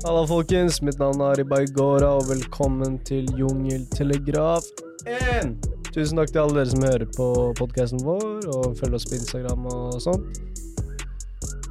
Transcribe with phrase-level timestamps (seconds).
[0.00, 0.78] Halla, folkens.
[0.80, 4.64] Mitt navn er Ari Baigora, og velkommen til Jungeltelegraf
[5.04, 5.50] 1.
[5.92, 7.26] Tusen takk til alle dere som hører på
[7.58, 10.40] podkasten vår, og følger oss på Instagram og sånt.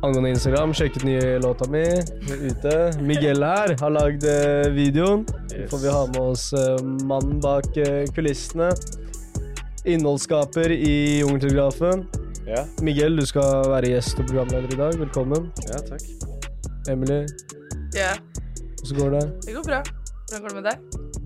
[0.06, 1.82] Angående Instagram, sjekk ut nye låta mi
[2.30, 2.78] ute.
[3.02, 5.26] Miguel her har lagd eh, videoen.
[5.50, 6.78] Så får vi ha med oss eh,
[7.10, 8.70] mannen bak eh, kulissene.
[9.90, 12.06] Innholdsskaper i Jungeltelegrafen.
[12.46, 15.00] Ja, Miguel, du skal være gjest og programleder i dag.
[15.02, 15.50] Velkommen.
[15.66, 16.06] ja, takk.
[16.90, 17.24] Emily,
[17.96, 18.14] Ja,
[18.84, 19.24] hvordan går det?
[19.46, 19.80] det går bra.
[20.30, 20.78] Hvordan går det med deg?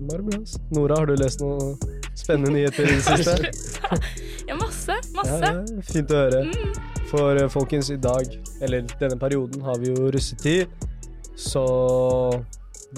[0.08, 0.38] Bare bra.
[0.76, 1.74] Nora, har du lest noen
[2.16, 3.50] spennende nyheter i det siste?
[4.48, 4.92] Ja, masse.
[4.92, 5.38] Ja, Masse.
[5.40, 6.40] ja, fint å høre.
[7.08, 8.28] For eh, folkens, i dag,
[8.60, 10.68] eller denne perioden, har vi jo russetid.
[11.40, 11.62] Så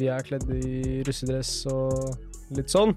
[0.00, 2.96] vi er kledd i russedress og litt sånn.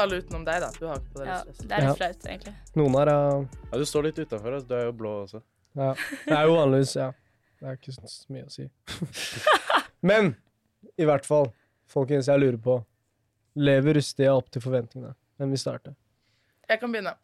[0.00, 0.68] Alle utenom deg, da.
[0.76, 1.64] Du har ikke på deg Ja, russedress.
[1.70, 2.54] det er litt flaut, egentlig.
[2.76, 3.40] Noen her er
[3.72, 5.40] Ja, du står litt utafor, du er jo blå også.
[5.80, 5.90] Ja.
[6.28, 7.08] Det er jo vanligvis, ja.
[7.62, 8.68] Det er ikke så mye å si.
[10.02, 10.34] Men
[10.98, 11.50] i hvert fall,
[11.90, 12.78] folkens, jeg lurer på
[13.62, 15.14] Lever Rustia opp til forventningene?
[15.38, 15.92] Hvem vil starte?
[16.68, 17.14] Jeg kan begynne.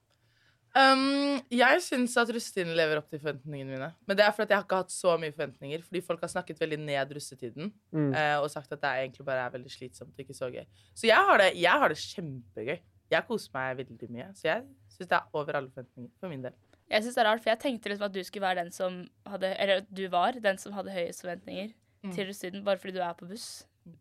[0.77, 3.89] Um, jeg syns at russetiden lever opp til forventningene mine.
[4.07, 5.83] Men det er fordi jeg har ikke hatt så mye forventninger.
[5.87, 7.73] Fordi folk har snakket veldig ned russetiden.
[7.91, 8.13] Mm.
[8.13, 10.65] uh, og sagt at det egentlig bare er veldig slitsomt og ikke så gøy.
[10.95, 12.79] Så jeg har det, jeg har det kjempegøy.
[13.09, 14.31] Jeg koser meg veldig mye.
[14.37, 16.57] Så jeg syns det er over alle forventninger for min del.
[16.89, 19.03] Jeg synes det er rart, for jeg tenkte liksom at du skulle være den som
[19.29, 22.13] hadde Eller at du var den som hadde høyest forventninger Mm.
[22.15, 23.47] til russetiden, bare fordi du er på buss.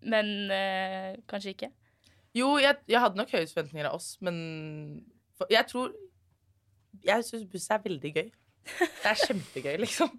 [0.02, 1.70] Men eh, kanskje ikke.
[2.38, 4.36] Jo, jeg, jeg hadde nok høye forventninger av oss, men
[5.38, 5.94] for, jeg tror
[7.06, 8.30] Jeg syns buss er veldig gøy.
[8.68, 10.10] Det er kjempegøy, liksom.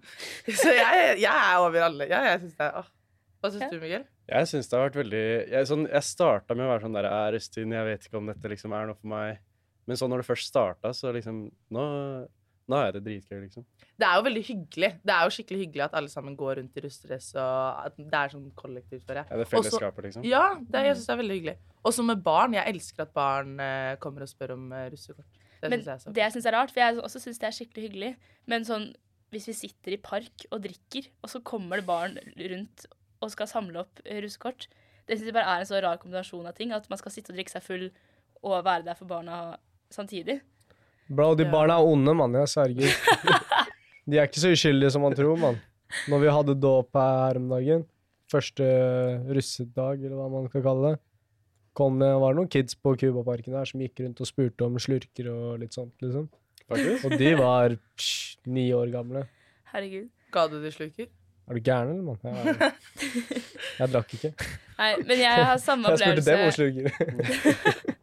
[0.47, 2.07] Så jeg, jeg er over alle.
[2.09, 2.87] Ja, jeg synes det er, åh.
[3.39, 3.69] Hva syns Ja.
[3.71, 4.05] du, Miguel?
[4.29, 7.07] Jeg syns det har vært veldig Jeg, sånn, jeg starta med å være sånn der
[7.09, 9.39] Er russetiden, jeg vet ikke om dette liksom er noe for meg.
[9.87, 11.39] Men så når det først starta, så liksom
[11.73, 11.85] Nå,
[12.69, 13.65] nå er det dritgøy, liksom.
[13.99, 14.89] Det er jo veldig hyggelig.
[15.03, 18.21] Det er jo skikkelig hyggelig at alle sammen går rundt i russedress, og at det
[18.21, 19.27] er sånn kollektivt, for jeg.
[19.29, 20.27] Ja, det er fellesskapet, liksom.
[20.29, 21.57] Ja, det, jeg syns det er veldig hyggelig.
[21.89, 22.55] Også med barn.
[22.57, 25.39] Jeg elsker at barn eh, kommer og spør om eh, russekort.
[25.59, 27.41] Det Men syns jeg er så det jeg syns er rart, for jeg også syns
[27.41, 28.11] det er skikkelig hyggelig,
[28.51, 28.89] men sånn
[29.33, 32.85] hvis vi sitter i park og drikker, og så kommer det barn rundt
[33.19, 34.69] og skal samle opp eh, russekort
[35.05, 37.33] Det syns jeg bare er en så rar kombinasjon av ting, at man skal sitte
[37.33, 37.89] og drikke seg full
[38.45, 39.57] og være der for barna
[39.91, 40.39] samtidig.
[41.09, 41.51] Bro, de Ja.
[41.51, 42.33] barna er onde, mann.
[42.37, 42.93] Jeg sverger.
[44.09, 45.57] De er ikke så uskyldige som man tror, mann.
[46.09, 47.83] Når vi hadde dåp her om dagen,
[48.31, 48.65] første
[49.29, 50.99] russedag, eller hva man skal kalle det,
[51.77, 54.79] kom det var det noen kids på Cubaparken der som gikk rundt og spurte om
[54.81, 56.25] slurker og litt sånt, liksom.
[56.69, 57.05] Faktisk.
[57.05, 59.23] Og de var psh, ni år gamle.
[59.73, 60.09] Herregud.
[60.33, 61.07] Ga du de slurker?
[61.49, 62.19] Er du gæren, eller, mann?
[62.21, 62.73] Jeg,
[63.79, 64.33] jeg drakk ikke.
[64.79, 67.95] Nei, men jeg har samme Jeg spurte dem om slurker.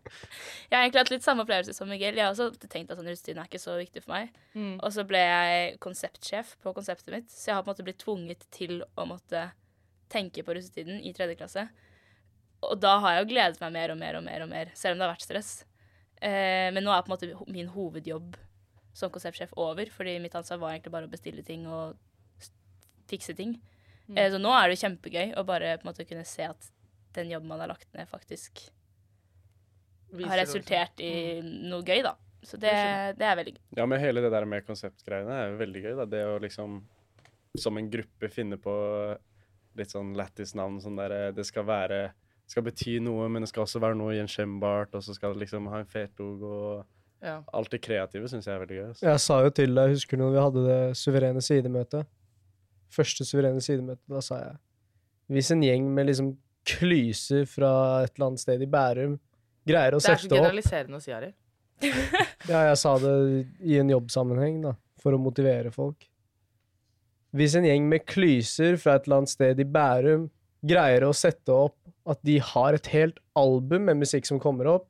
[0.66, 2.19] Jeg har egentlig hatt litt samme opplevelse som Miguel.
[2.19, 4.32] Jeg har også tenkt at sånn russetiden er ikke så viktig for meg.
[4.56, 4.75] Mm.
[4.81, 8.03] Og så ble jeg konseptsjef på konseptet mitt, så jeg har på en måte blitt
[8.03, 9.44] tvunget til å måtte
[10.12, 11.69] tenke på russetiden i tredje klasse.
[12.66, 14.97] Og da har jeg jo gledet meg mer og mer og mer, og mer, selv
[14.97, 15.53] om det har vært stress.
[16.19, 18.37] Eh, men nå er på en måte min hovedjobb
[18.97, 21.98] som konseptsjef over, fordi mitt ansvar var egentlig bare å bestille ting og
[23.10, 23.59] fikse ting.
[24.09, 24.16] Mm.
[24.16, 26.71] Eh, så nå er det kjempegøy å bare på en måte kunne se at
[27.16, 28.66] den jobben man har lagt ned, faktisk
[30.26, 31.68] har resultert i Mm.
[31.70, 32.14] noe gøy, da.
[32.46, 32.70] Så det,
[33.18, 33.62] det er veldig gøy.
[33.76, 36.04] Ja, men hele det der med konseptgreiene er jo veldig gøy, da.
[36.06, 36.82] Det å liksom
[37.58, 38.72] som en gruppe finne på
[39.76, 40.78] litt sånn lættis navn.
[40.80, 42.12] Sånn der eh, Det skal være
[42.46, 45.40] det skal bety noe, men det skal også være noe gjenkjennbart, og så skal det
[45.40, 46.52] liksom ha en fet logo.
[46.76, 46.84] og
[47.22, 47.40] Ja.
[47.52, 48.92] Alt det kreative syns jeg er veldig gøy.
[48.94, 49.06] Så.
[49.08, 52.06] Jeg sa jo til deg, husker du når vi hadde det suverene sidemøtet?
[52.92, 54.56] Første suverene sidemøte, da sa jeg
[55.28, 59.18] Hvis en gjeng med liksom klyser fra et eller annet sted i Bærum
[59.66, 61.32] greier å Det er så generaliserende å si, Ari.
[62.50, 63.12] Ja, jeg sa det
[63.66, 66.06] i en jobbsammenheng, da, for å motivere folk.
[67.37, 70.28] Hvis en gjeng med klyser fra et eller annet sted i Bærum
[70.66, 71.77] greier å sette opp
[72.09, 74.87] at de har et helt album med musikk som kommer opp,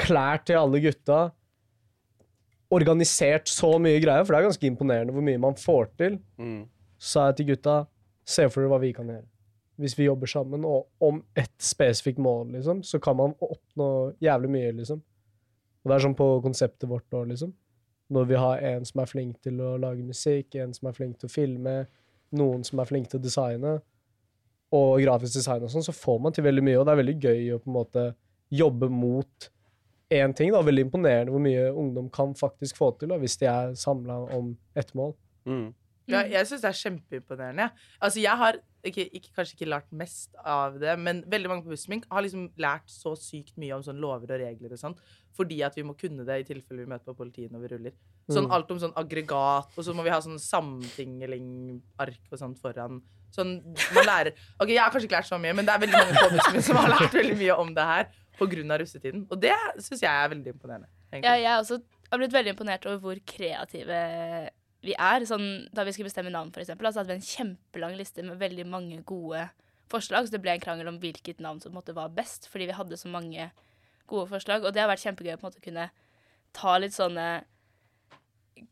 [0.00, 1.30] klær til alle gutta,
[2.70, 6.68] organisert så mye greier, for det er ganske imponerende hvor mye man får til, Mm.
[6.98, 7.86] sa jeg til gutta,
[8.24, 9.26] se for dere hva vi kan gjøre.
[9.80, 14.50] Hvis vi jobber sammen og om ett spesifikt mål, liksom, så kan man oppnå jævlig
[14.52, 15.00] mye, liksom.
[15.80, 17.54] Og det er sånn på konseptet vårt nå, liksom.
[18.10, 21.20] Når vi har en som er flink til å lage musikk, en som er flink
[21.20, 21.76] til å filme,
[22.36, 23.78] noen som er flink til å designe,
[24.76, 27.16] og grafisk design og sånn, så får man til veldig mye, og det er veldig
[27.24, 28.04] gøy å på en måte
[28.54, 29.50] jobbe mot
[30.10, 30.52] én ting.
[30.52, 34.20] da, Veldig imponerende hvor mye ungdom kan faktisk få til da, hvis de er samla
[34.36, 35.14] om ett mål.
[35.46, 35.68] Mm.
[36.10, 37.68] Ja, jeg syns det er kjempeimponerende.
[37.68, 37.96] Ja.
[38.02, 41.72] Altså, jeg har ikke, ikke, kanskje ikke lært mest av det, men veldig mange på
[41.74, 44.96] bussen min har liksom lært så sykt mye om sånn lover og regler og sånn,
[45.36, 47.96] fordi at vi må kunne det i tilfelle vi møter på politiet når vi ruller.
[48.30, 48.52] Sånn Mm.
[48.56, 53.60] alt om sånn aggregat, og så må vi ha sånn samtingeling-ark og sånt foran, Sånn,
[53.94, 56.18] man lærer Ok, jeg har kanskje ikke lært så mye, men det er veldig mange
[56.18, 58.08] på bussen min som har lært veldig mye om det her
[58.40, 59.26] av russetiden.
[59.30, 60.88] Og det syns jeg er veldig imponerende.
[61.12, 61.28] egentlig.
[61.28, 64.50] Ja, jeg også har blitt veldig imponert over hvor kreative
[64.86, 65.26] vi er.
[65.28, 68.66] Sånn, da vi skulle bestemme navn, eksempel, altså hadde vi en kjempelang liste med veldig
[68.70, 69.46] mange gode
[69.92, 70.26] forslag.
[70.26, 73.00] Så det ble en krangel om hvilket navn som måte var best, fordi vi hadde
[73.00, 73.50] så mange
[74.10, 74.64] gode forslag.
[74.64, 75.90] Og det har vært kjempegøy å måte kunne
[76.56, 77.30] ta litt sånne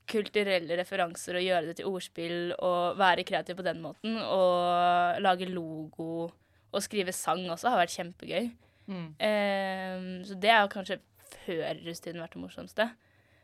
[0.08, 4.18] kulturelle referanser og gjøre det til ordspill og være kreativ på den måten.
[4.20, 6.28] Og lage logo
[6.68, 8.50] og skrive sang også har vært kjempegøy.
[8.88, 9.08] Mm.
[9.20, 11.00] Ehm, så det har kanskje
[11.44, 12.88] før russetiden vært det morsomste.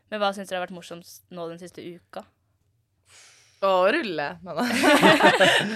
[0.09, 2.25] Men hva syns dere har vært morsomst nå den siste uka?
[3.63, 4.25] Å rulle.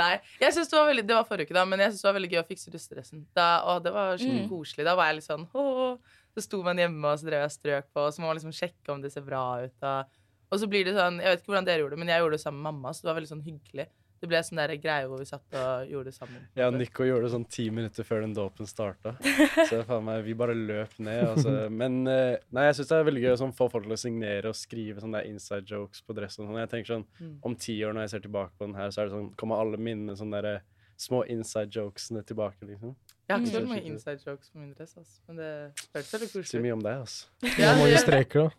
[0.00, 0.14] Nei.
[0.40, 2.16] Jeg synes det var veldig Det var forrige uke, da, men jeg synes det var
[2.18, 3.24] veldig gøy å fikse russedressen.
[3.34, 4.50] Det var skikkelig Mm.
[4.52, 4.86] koselig.
[4.86, 5.96] Da var jeg litt sånn åh.
[6.36, 8.54] Så sto man hjemme, og så drev jeg strøk på, og så må man liksom
[8.54, 9.72] sjekke om det ser bra ut.
[9.82, 10.04] Da.
[10.52, 12.36] Og så blir det sånn Jeg vet ikke hvordan dere gjorde det, men jeg gjorde
[12.38, 13.86] det sammen med mamma, så det var veldig sånn hyggelig.
[14.20, 16.42] Det ble sånn der greie hvor vi satt og gjorde det sammen.
[16.54, 19.14] Ja, Nico gjorde det sånn ti minutter før den dåpen starta.
[19.70, 21.22] Så faen meg, vi bare løp ned.
[21.30, 21.54] Altså.
[21.72, 24.00] Men eh, nei, jeg syns det er veldig gøy å sånn, få folk til å
[24.02, 26.44] signere og skrive sånne der inside jokes på dressen.
[26.44, 26.58] Sånn.
[26.60, 27.38] Jeg tenker sånn, Mm.
[27.48, 29.56] Om ti år, når jeg ser tilbake på den her, så er det sånn, kommer
[29.60, 30.60] alle minnene sånne der,
[31.00, 32.60] små inside jokesene tilbake.
[32.68, 32.94] liksom.
[33.28, 33.68] Jeg har ikke så Mm.
[33.72, 35.20] mange inside jokes på min dress, altså.
[35.28, 35.50] men det
[35.94, 36.64] hørtes veldig Si koselig ut.
[36.66, 37.26] mye om deg, altså.
[37.40, 38.50] Det er mange streker, da.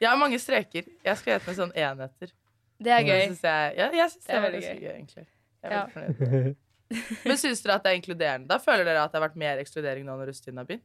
[0.00, 0.84] Jeg har mange streker.
[1.04, 2.32] Jeg skal hete med sånn enheter.
[2.80, 3.22] Det er Det gøy.
[3.28, 4.94] synes jeg, ja, jeg synes det, Det er veldig gøy.
[4.96, 5.26] egentlig.
[5.62, 5.86] Jeg er Ja.
[5.86, 6.56] veldig fornøyd.
[7.28, 8.48] Men syns dere at det er inkluderende?
[8.48, 10.82] Da føler dere at det har vært mer ekskludering nå når russetiden har begynt?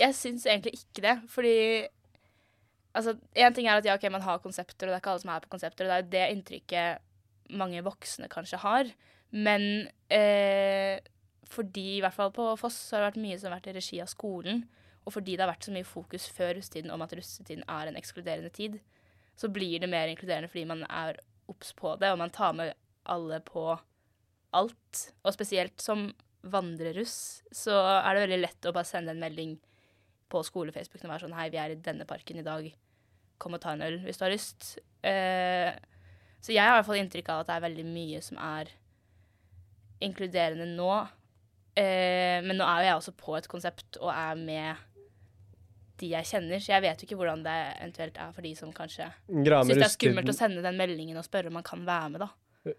[0.00, 1.56] Jeg syns egentlig ikke det, fordi
[2.94, 5.20] Altså, én ting er at ja, ok, man har konsepter, og det er ikke alle
[5.22, 6.98] som er på konsepter, og det er jo det inntrykket
[7.56, 8.90] mange voksne kanskje har.
[9.32, 10.98] Men eh,
[11.48, 13.76] fordi, i hvert fall på Foss, så har det vært mye som har vært i
[13.78, 14.66] regi av skolen,
[15.06, 17.96] og fordi det har vært så mye fokus før russetiden om at russetiden er en
[17.96, 18.76] ekskluderende tid,
[19.36, 21.18] så blir det mer inkluderende fordi man er
[21.50, 22.74] obs på det, og man tar med
[23.10, 23.66] alle på
[24.56, 25.02] alt.
[25.24, 26.10] Og spesielt som
[26.42, 29.56] vandreruss, så er det veldig lett å bare sende en melding
[30.32, 32.68] på skolefacebooken og være sånn Hei, vi er i denne parken i dag.
[33.42, 34.76] Kom og ta en øl hvis du har lyst.
[35.06, 35.70] Eh,
[36.42, 38.70] så jeg har i hvert fall inntrykk av at det er veldig mye som er
[40.02, 40.92] inkluderende nå.
[41.78, 44.88] Eh, men nå er jo jeg også på et konsept og er med
[46.02, 48.72] de jeg kjenner, så jeg vet jo ikke hvordan det eventuelt er for de som
[48.74, 51.84] kanskje Greia syns det er skummelt å sende den meldingen og spørre om man kan
[51.86, 52.30] være med, da.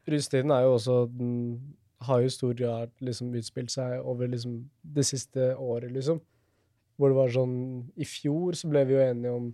[0.08, 1.34] Russetiden er jo også Den
[2.04, 6.20] har jo i stor grad liksom utspilt seg over liksom det siste året, liksom.
[7.00, 7.56] Hvor det var sånn
[7.96, 9.48] I fjor så ble vi jo enige om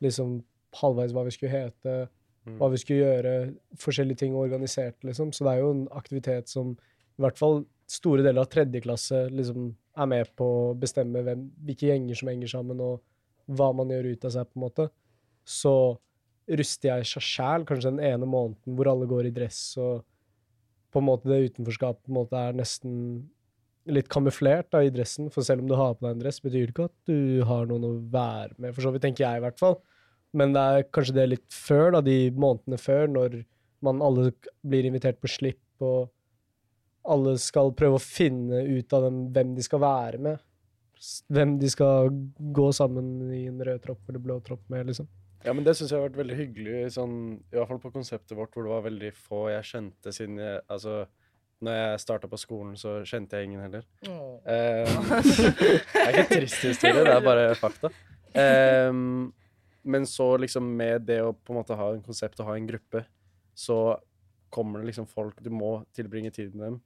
[0.00, 0.38] liksom
[0.80, 2.08] halvveis hva vi skulle hete,
[2.46, 2.54] Mm.
[2.56, 3.32] hva vi skulle gjøre,
[3.76, 5.28] forskjellige ting organisert, liksom.
[5.30, 9.26] Så det er jo en aktivitet som i hvert fall store deler av tredje klasse
[9.28, 13.02] liksom er med på å bestemme hvem, hvilke gjenger som henger sammen, og
[13.50, 14.86] hva man gjør ut av seg, på en måte.
[15.46, 15.74] Så
[16.50, 20.06] ruster jeg seg sjæl kanskje den ene måneden hvor alle går i dress, og
[20.90, 22.94] på en måte det utenforskapet på en måte er nesten
[23.90, 25.30] litt kamuflert da, i dressen.
[25.32, 27.68] For selv om du har på deg en dress, betyr det ikke at du har
[27.70, 29.78] noen å være med, for så vidt, tenker jeg i hvert fall.
[30.36, 33.40] Men det er kanskje det litt før, da, de månedene før, når
[33.86, 34.30] man alle
[34.66, 36.10] blir invitert på slipp, og
[37.10, 40.42] alle skal prøve å finne ut av dem, hvem de skal være med.
[41.32, 42.10] Hvem de skal
[42.52, 45.08] gå sammen i en rød tropp eller blå tropp med, liksom.
[45.44, 47.14] Ja, men det syns jeg har vært veldig hyggelig, sånn,
[47.48, 50.60] i hvert fall på konseptet vårt, hvor det var veldig få jeg kjente siden jeg
[50.68, 51.06] Altså,
[51.64, 53.86] når jeg starta på skolen, så kjente jeg ingen heller.
[54.04, 54.92] Eh,
[55.24, 57.90] det er ikke en trist historie, det er bare fakta.
[58.30, 59.32] Um,
[59.82, 62.68] men så liksom med det å på en måte ha en konsept og ha en
[62.68, 63.02] gruppe,
[63.56, 63.96] så
[64.52, 66.78] kommer det liksom folk Du må tilbringe tid med dem,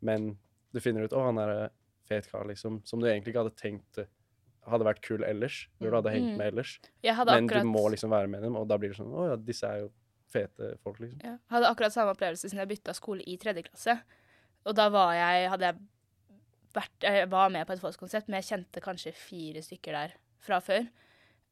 [0.00, 0.30] men
[0.74, 1.70] du finner ut 'Å, han er
[2.10, 2.80] fet kar', liksom.
[2.86, 4.10] Som du egentlig ikke hadde tenkt eh,
[4.68, 5.62] hadde vært kul ellers.
[5.80, 6.36] Når du hadde hengt Mm.
[6.38, 6.74] med ellers.
[7.02, 9.28] Jeg Men akkurat du må liksom være med dem, og da blir det sånn 'Å
[9.30, 9.92] ja, disse er jo
[10.30, 11.20] fete folk', liksom.
[11.24, 14.00] Ja, hadde akkurat samme opplevelse siden jeg bytta skole i tredje klasse.
[14.66, 15.76] Og da var jeg, hadde jeg
[16.74, 20.60] vært, jeg var med på et Foss-konsept, men jeg kjente kanskje fire stykker der fra
[20.60, 20.86] før.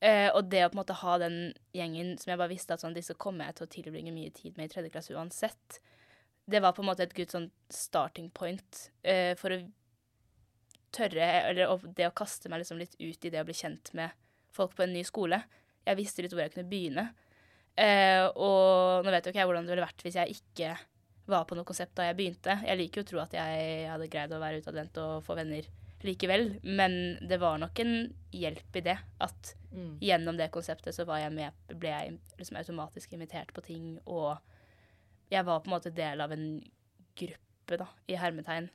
[0.00, 2.80] Eh, og det å på en måte ha den gjengen som jeg bare visste at
[2.84, 5.80] sånn, disse kommer jeg til å tilbringe mye tid med i tredje klasse uansett,
[6.48, 9.58] det var på en måte et good sånn starting point eh, for å
[10.94, 14.10] tørre, eller det å kaste meg liksom litt ut i det å bli kjent med
[14.54, 15.42] folk på en ny skole.
[15.86, 17.08] Jeg visste litt hvor jeg kunne begynne.
[17.78, 20.72] Eh, og nå vet jo ikke jeg hvordan det ville vært hvis jeg ikke
[21.28, 22.56] var på noe konsept da jeg begynte.
[22.66, 25.68] Jeg liker jo å tro at jeg hadde greid å være utadvendt og få venner
[26.06, 27.94] likevel, men det var nok en
[28.34, 28.98] hjelp i det.
[29.20, 29.98] At Mm.
[30.00, 34.38] gjennom det konseptet så var jeg med, ble jeg liksom automatisk invitert på ting, og
[35.30, 36.62] jeg var på en måte del av en
[37.14, 38.70] gruppe, da, i hermetegn,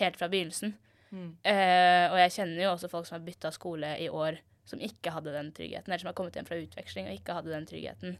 [0.00, 0.74] helt fra begynnelsen.
[1.14, 1.30] Mm.
[1.46, 5.12] Uh, og jeg kjenner jo også folk som har bytta skole i år, som ikke
[5.14, 8.16] hadde den tryggheten, eller som har kommet hjem fra utveksling og ikke hadde den tryggheten.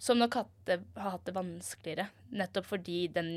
[0.00, 2.06] som nok hadde, har hatt det vanskeligere.
[2.32, 3.32] Nettopp fordi den,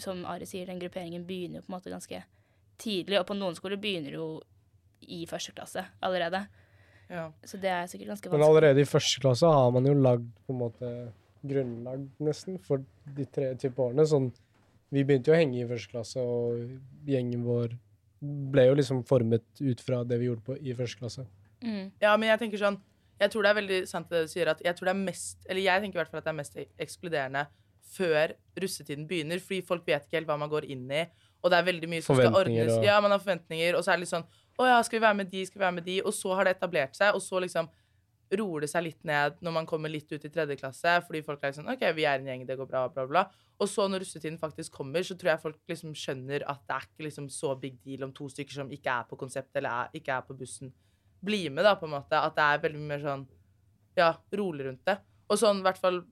[0.00, 2.22] som Ari sier, den grupperingen begynner jo på en måte ganske
[2.80, 3.18] tidlig.
[3.20, 4.28] Og på noen skoler begynner jo
[5.12, 6.40] i første klasse allerede.
[7.12, 7.28] Ja.
[7.44, 8.40] Så det er sikkert ganske vanskelig.
[8.40, 10.92] Men allerede i første klasse har man jo lagd på en måte
[11.46, 12.82] grunnlag, nesten, for
[13.16, 14.06] de tre type årene.
[14.08, 14.30] Sånn,
[14.94, 17.76] vi begynte jo å henge i første klasse, og gjengen vår
[18.22, 21.26] ble jo liksom formet ut fra det vi gjorde på, i første klasse.
[21.62, 21.90] Mm.
[22.00, 22.76] Ja, men jeg tenker sånn
[23.18, 25.46] Jeg tror det er veldig sant det du sier, at jeg tror det er mest
[25.48, 27.46] Eller jeg tenker i hvert fall at det er mest ekskluderende
[27.96, 31.04] før russetiden begynner, fordi folk vet ikke helt hva man går inn i,
[31.40, 32.72] og det er veldig mye som skal ordnes.
[32.76, 34.26] og- Ja, man har forventninger, og så er det litt sånn
[34.58, 36.00] Å ja, skal vi være med de, skal vi være med de?
[36.02, 37.68] Og så har det etablert seg, og så liksom
[38.34, 41.44] roer det seg litt ned når man kommer litt ut i tredje klasse, fordi folk
[41.44, 43.22] er sånn OK, vi er en gjeng, det går bra, bla, bla.
[43.62, 46.88] Og så når russetiden faktisk kommer, så tror jeg folk liksom skjønner at det er
[46.88, 49.94] ikke liksom så big deal om to stykker som ikke er på konsept eller er,
[50.00, 50.74] ikke er på bussen,
[51.24, 52.18] blir med, da, på en måte.
[52.18, 53.24] At det er veldig mer sånn
[53.96, 54.98] ja, rolig rundt det.
[55.30, 56.02] Og sånn, i hvert fall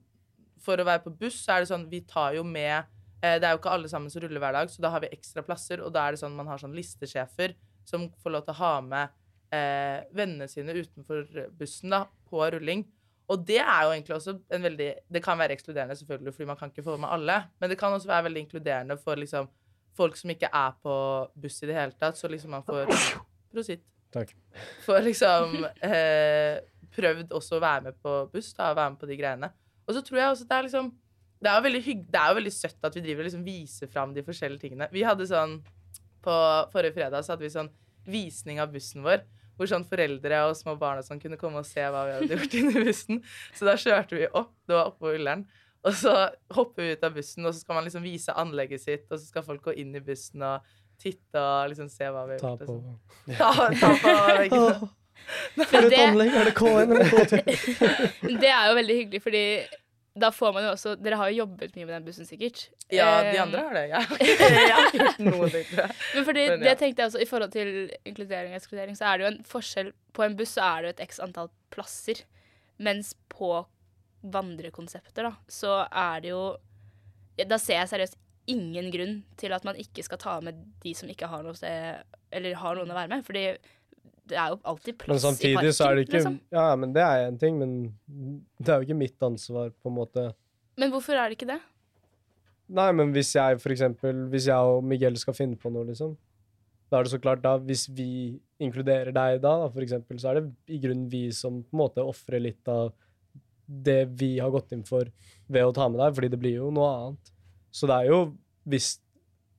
[0.65, 2.73] for å være på buss, så er det sånn, vi tar jo med
[3.21, 5.11] eh, Det er jo ikke alle sammen som ruller hver dag, så da har vi
[5.13, 7.53] ekstra plasser, og da er det sånn man har sånn listesjefer
[7.85, 9.21] som får lov til å ha med
[9.55, 11.25] eh, vennene sine utenfor
[11.57, 12.85] bussen da, på rulling.
[13.31, 16.57] Og det er jo egentlig også en veldig Det kan være ekskluderende, selvfølgelig, fordi man
[16.59, 19.49] kan ikke få med alle, men det kan også være veldig inkluderende for liksom
[19.95, 20.95] folk som ikke er på
[21.41, 22.91] buss i det hele tatt, så liksom man får
[23.55, 23.83] Prosit.
[24.11, 24.33] Takk.
[24.83, 26.59] Får liksom eh,
[26.95, 29.49] prøvd også å være med på buss, da, være med på de greiene.
[29.85, 30.93] Og så tror jeg også det er liksom
[31.45, 34.23] Det er det er jo veldig søtt at vi driver og liksom viser fram de
[34.25, 34.87] forskjellige tingene.
[34.91, 35.59] Vi hadde sånn
[36.25, 36.35] På
[36.73, 37.71] forrige fredag så hadde vi sånn
[38.05, 39.23] visning av bussen vår.
[39.55, 42.35] Hvor sånn foreldre og små barn og sånn kunne komme og se hva vi hadde
[42.39, 43.21] gjort inni bussen.
[43.55, 44.51] Så da kjørte vi opp.
[44.67, 45.45] Det var oppå Ullern.
[45.85, 46.11] Og så
[46.57, 49.25] hopper vi ut av bussen, og så skal man liksom vise anlegget sitt, og så
[49.29, 50.65] skal folk gå inn i bussen og
[50.97, 52.65] titte og liksom se hva vi har Ta gjort.
[52.65, 52.99] på og sånn.
[53.37, 53.91] Ta, ta
[54.49, 54.89] på.
[55.69, 56.33] For et det- anlegg!
[56.35, 58.39] Er det K1 eller K2?
[58.41, 59.43] Det er jo veldig hyggelig, fordi
[60.15, 62.69] da får man jo også Dere har jo jobbet mye med den bussen, sikkert.
[62.87, 63.85] Ja, de Eh, andre har det.
[63.91, 64.01] Ja.
[64.21, 65.95] jeg har ikke gjort noe, tror jeg.
[66.15, 66.69] Men fordi Men ja.
[66.69, 67.71] det tenkte jeg også I forhold til
[68.07, 70.87] inkludering og ekskludering, så er det jo en forskjell På en buss så er det
[70.87, 72.23] jo et x antall plasser,
[72.79, 73.49] mens på
[74.25, 76.43] vandrekonsepter, da, så er det jo
[77.51, 81.09] Da ser jeg seriøst ingen grunn til at man ikke skal ta med de som
[81.09, 83.49] ikke har noe sted Eller har noen å være med, fordi
[84.29, 85.73] det er jo alltid plass Men i samtidig parken.
[85.77, 86.35] så er det ikke liksom.
[86.55, 87.73] Ja, men det er en ting, men
[88.59, 90.25] det er jo ikke mitt ansvar, på en måte.
[90.77, 91.59] Men hvorfor er det ikke det?
[92.75, 96.15] Nei, men hvis jeg for eksempel Hvis jeg og Miguel skal finne på noe, liksom,
[96.89, 100.31] da er det så klart da Hvis vi inkluderer deg da, da for eksempel, så
[100.31, 102.89] er det i grunnen vi som på en måte ofrer litt av
[103.65, 105.05] det vi har gått inn for
[105.51, 107.31] ved å ta med deg, fordi det blir jo noe annet.
[107.73, 108.19] Så det er jo
[108.69, 108.95] hvis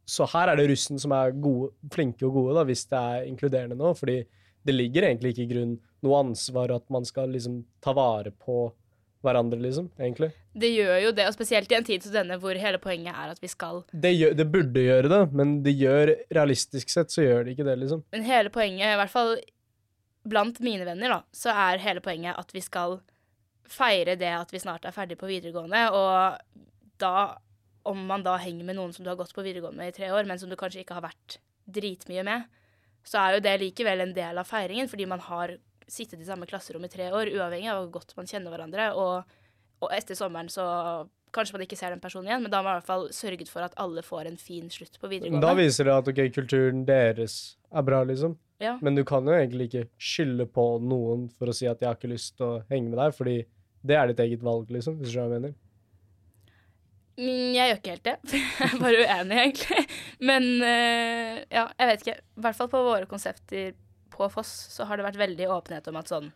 [0.07, 3.25] Så her er det russen som er gode, flinke og gode, da, hvis det er
[3.27, 4.21] inkluderende nå, fordi
[4.67, 8.67] det ligger egentlig ikke i grunn noe ansvar at man skal liksom ta vare på
[9.27, 10.31] hverandre, liksom, egentlig.
[10.55, 13.33] Det gjør jo det, og spesielt i en tid som denne hvor hele poenget er
[13.33, 17.25] at vi skal Det, gjør, det burde gjøre det, men det gjør realistisk sett så
[17.25, 18.05] gjør det ikke det, liksom.
[18.15, 19.35] Men hele poenget, i hvert fall
[20.27, 23.01] blant mine venner, da, så er hele poenget at vi skal
[23.67, 26.63] feire det at vi snart er ferdig på videregående, og
[27.03, 27.17] da
[27.87, 30.11] om man da henger med noen som du har gått på videregående med i tre
[30.15, 32.47] år, men som du kanskje ikke har vært dritmye med,
[33.07, 36.49] så er jo det likevel en del av feiringen, fordi man har sittet i samme
[36.51, 39.37] klasserom i tre år, uavhengig av hvor godt man kjenner hverandre, og,
[39.85, 40.67] og etter sommeren så
[41.37, 43.51] kanskje man ikke ser den personen igjen, men da har man i hvert fall sørget
[43.53, 45.45] for at alle får en fin slutt på videregående.
[45.45, 47.37] Da viser det at ok, kulturen deres
[47.71, 48.37] er bra, liksom.
[48.63, 48.79] Ja.
[48.81, 51.99] Men du kan jo egentlig ikke skylde på noen for å si at jeg har
[51.99, 53.37] ikke lyst til å henge med deg, fordi
[53.87, 55.59] det er ditt eget valg, liksom, hvis du skjønner hva jeg mener.
[57.17, 58.17] Mm, Jeg gjør ikke helt det.
[58.61, 59.85] Jeg er bare uenig, egentlig.
[60.31, 62.17] Men eh, ja, jeg vet ikke.
[62.21, 63.71] I hvert fall på våre konsepter
[64.17, 66.29] på Foss så har det vært veldig åpenhet om at sånn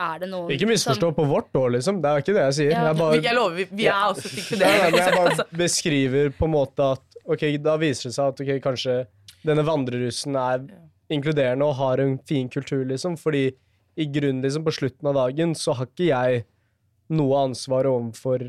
[0.00, 2.00] Er det noen Ikke misforstå på vårt år, liksom.
[2.02, 2.70] Det er ikke det jeg sier.
[2.74, 2.84] Ja.
[2.88, 4.70] Jeg bare, Jeg lover, vi, vi er også Nei, til det.
[4.74, 8.52] Ja, jeg bare beskriver på en måte at ok, da viser det seg at ok,
[8.64, 8.96] kanskje
[9.46, 10.64] denne vandrerussen er
[11.10, 13.18] inkluderende og har en fin kultur, liksom.
[13.20, 13.48] Fordi
[14.00, 16.42] i grunnen, liksom, på slutten av dagen, så har ikke jeg
[17.10, 18.46] noe ansvar overfor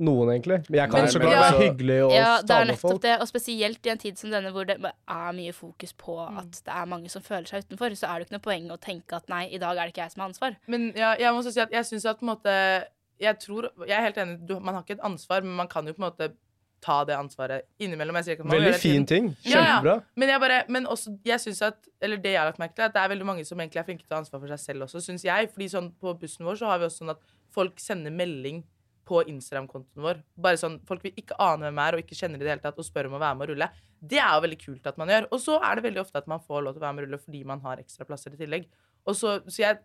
[0.00, 0.58] noen, egentlig.
[0.70, 2.90] Men jeg kan men, så klart være hyggelig og Ja, det ta er med nettopp
[2.92, 3.02] folk.
[3.02, 3.14] det.
[3.20, 6.38] Og spesielt i en tid som denne hvor det er mye fokus på Mm.
[6.38, 8.78] at det er mange som føler seg utenfor, så er det ikke noe poeng å
[8.78, 10.56] tenke at nei, i dag er det ikke jeg som har ansvar.
[10.68, 12.84] Men ja, jeg må også si at jeg syns at på en måte
[13.20, 15.84] Jeg tror Jeg er helt enig, du, man har ikke et ansvar, men man kan
[15.86, 16.32] jo på en måte
[16.80, 18.14] ta det ansvaret innimellom.
[18.14, 19.34] Jeg sier ikke at man Veldig fin ting.
[19.34, 19.36] ting.
[19.42, 19.64] Ja, ja.
[19.80, 20.02] Kjempebra.
[20.14, 22.84] Men jeg bare, men også, jeg synes at, eller det jeg har lagt merke til,
[22.84, 24.46] er at det er veldig mange som egentlig er flinke til å ta ansvar for
[24.54, 25.50] seg selv også, syns jeg.
[25.50, 27.18] Fordi sånn på bussen vår så har vi også sånn at
[27.50, 28.62] folk sender melding
[29.08, 30.22] på Instagram-kontoen vår.
[30.38, 32.64] Bare sånn, Folk vil ikke ane hvem jeg er og ikke kjenner i det hele
[32.64, 33.70] tatt, og spør om å være med og rulle.
[33.98, 35.28] Det er jo veldig kult at man gjør.
[35.34, 37.08] Og så er det veldig ofte at man får lov til å være med og
[37.08, 38.68] rulle fordi man har ekstra plasser i tillegg.
[39.08, 39.84] Og så, så jeg,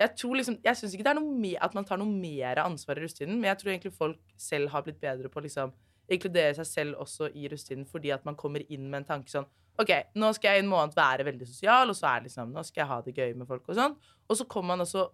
[0.00, 2.58] Jeg tror liksom, jeg syns ikke det er noe mer, at man tar noe mer
[2.62, 5.74] ansvar i russetiden, men jeg tror egentlig folk selv har blitt bedre på å liksom
[6.10, 9.46] inkludere seg selv også i russetiden, fordi at man kommer inn med en tanke sånn
[9.80, 12.50] OK, nå skal jeg i en måned være veldig sosial, og så er det liksom
[12.52, 13.94] Nå skal jeg ha det gøy med folk og sånn.
[14.28, 15.06] Og så kommer man også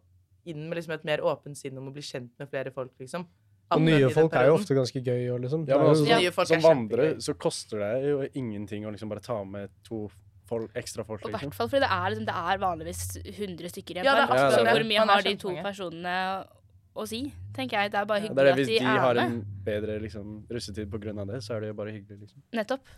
[0.51, 3.27] inn med liksom et mer åpent sinn om å bli kjent med flere folk, liksom.
[3.71, 5.67] Og nye folk er jo ofte ganske gøy Og liksom.
[5.69, 6.19] Ja, men er også, Ja.
[6.23, 9.69] Nye folk som er vandrer så koster det jo ingenting å liksom bare ta med
[9.85, 10.07] to
[10.49, 11.51] folk, ekstra folk, Og liksom.
[11.53, 14.05] hvert fordi det er, liksom, det er vanligvis 100 stykker igjen.
[14.09, 14.39] Ja, det er park.
[14.39, 14.73] akkurat så det.
[14.73, 16.15] hvor mye er har de to personene
[16.97, 17.21] å si,
[17.55, 17.91] tenker jeg.
[17.93, 19.37] Det er bare Ja, hyggelig de er med at hvis de er har en
[19.69, 22.41] bedre liksom, russetid på grunn av det, så er det jo bare hyggelig, liksom.
[22.57, 22.89] Nettopp.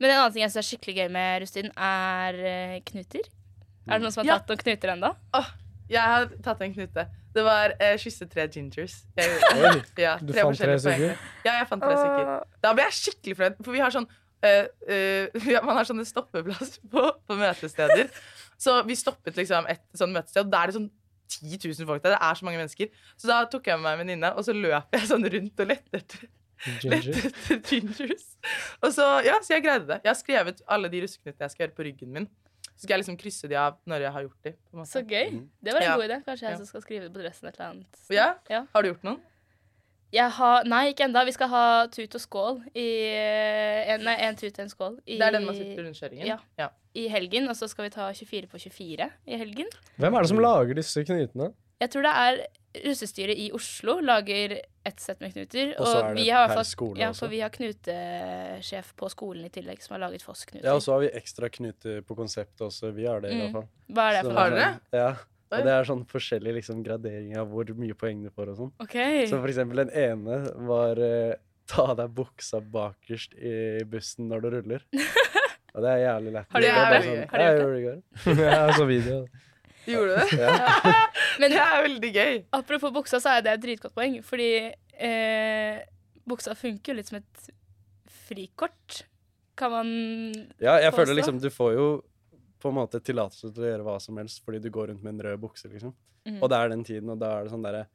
[0.00, 3.30] Men en annen ting jeg syns er skikkelig gøy med russetiden, er eh, knuter.
[3.86, 4.38] Er det noen som har Ja.
[4.42, 5.14] tatt noen knuter ennå?
[5.90, 7.06] Jeg har tatt en knute.
[7.34, 9.00] Det var eh, kysse tre gingers.
[9.18, 11.16] Jeg, Oi, ja, du fant tre stykker?
[11.46, 12.30] Ja, jeg fant tre stykker.
[12.62, 14.06] Da ble jeg skikkelig fornøyd, for vi har sånn
[14.46, 18.10] eh, eh, Man har sånne stoppeplass på, på møtesteder.
[18.60, 20.90] Så vi stoppet liksom et sånn møtested, og da er det sånn
[21.30, 22.16] 10 000 folk der.
[22.16, 22.90] Det er så mange mennesker.
[23.16, 25.70] Så da tok jeg med meg en venninne, og så løp jeg sånn rundt og
[25.70, 26.26] lette etter,
[26.82, 27.10] Ginger.
[27.30, 28.26] etter gingers.
[28.82, 30.00] Og så, ja, så jeg greide det.
[30.04, 32.28] Jeg har skrevet alle de russeknutene jeg skal gjøre på ryggen min.
[32.80, 34.52] Så skal jeg liksom krysse de av når jeg har gjort de.
[34.56, 34.90] På en måte.
[34.94, 35.26] Så gøy.
[35.34, 35.48] Mhm.
[35.62, 35.96] Det var en Ja.
[36.00, 36.16] god idé.
[36.24, 36.56] Kanskje jeg Ja.
[36.56, 37.98] som skal skrive det på dressen et eller annet.
[38.08, 38.28] Ja?
[38.48, 38.62] Ja.
[38.74, 39.20] Har du gjort noen?
[40.12, 41.22] Jeg har, nei, ikke enda.
[41.24, 44.96] Vi skal ha tut og skål i eh, en, Nei, en tut og en skål
[45.06, 46.26] i, Det er den man sitter på rundkjøringen?
[46.26, 46.38] Ja.
[46.58, 46.68] ja.
[46.96, 47.46] i helgen.
[47.48, 49.68] Og så skal vi ta 24 på 24 i helgen.
[50.00, 51.52] Hvem er det som lager disse knutene?
[51.80, 55.72] Jeg tror det er russestyret i Oslo lager ett sett med knuter.
[55.80, 57.24] Og så Og, er det vi har per fall skole ja, også.
[57.26, 60.64] for vi har knutesjef på skolen i tillegg som har laget Foss-knuter.
[60.68, 62.92] Ja, og så har vi ekstra knuter på konseptet også.
[62.94, 63.40] Vi har det, i Mm.
[63.42, 63.68] hvert fall.
[63.90, 64.58] Hva er det Så for Har noe?
[64.58, 64.72] dere?
[64.72, 65.10] sånn- Ja.
[65.52, 68.72] Og det er sånn forskjellig liksom, gradering av hvor mye poeng du får og sånn.
[68.78, 69.26] OK.
[69.26, 71.34] Så for eksempel den ene var eh,
[71.66, 74.80] ta deg buksa bakerst i bussen når du ruller.
[75.74, 76.46] Og det er jævlig lett.
[76.50, 77.02] Har du gjort det?
[77.02, 78.00] Sånn, Har du ja, gjort jeg gjorde det i går.
[78.66, 79.26] jeg så video.
[79.88, 80.40] Gjorde du det?
[80.42, 80.92] Ja.
[81.40, 82.34] Men Det er veldig gøy.
[82.52, 84.18] apropos buksa, så er det et dritgodt poeng.
[84.26, 84.50] Fordi
[85.00, 85.80] eh,
[86.28, 87.48] buksa funker jo litt som et
[88.28, 89.04] frikort.
[89.58, 89.88] Kan man
[90.60, 90.96] ja, jeg Påstå.
[91.00, 91.88] føler liksom du får jo
[92.60, 95.14] på en måte tillatelse til å gjøre hva som helst fordi du går rundt med
[95.16, 95.94] en rød bukse, liksom.
[96.28, 96.38] Mm.
[96.42, 97.86] Og det er den tiden, og da er det sånn derre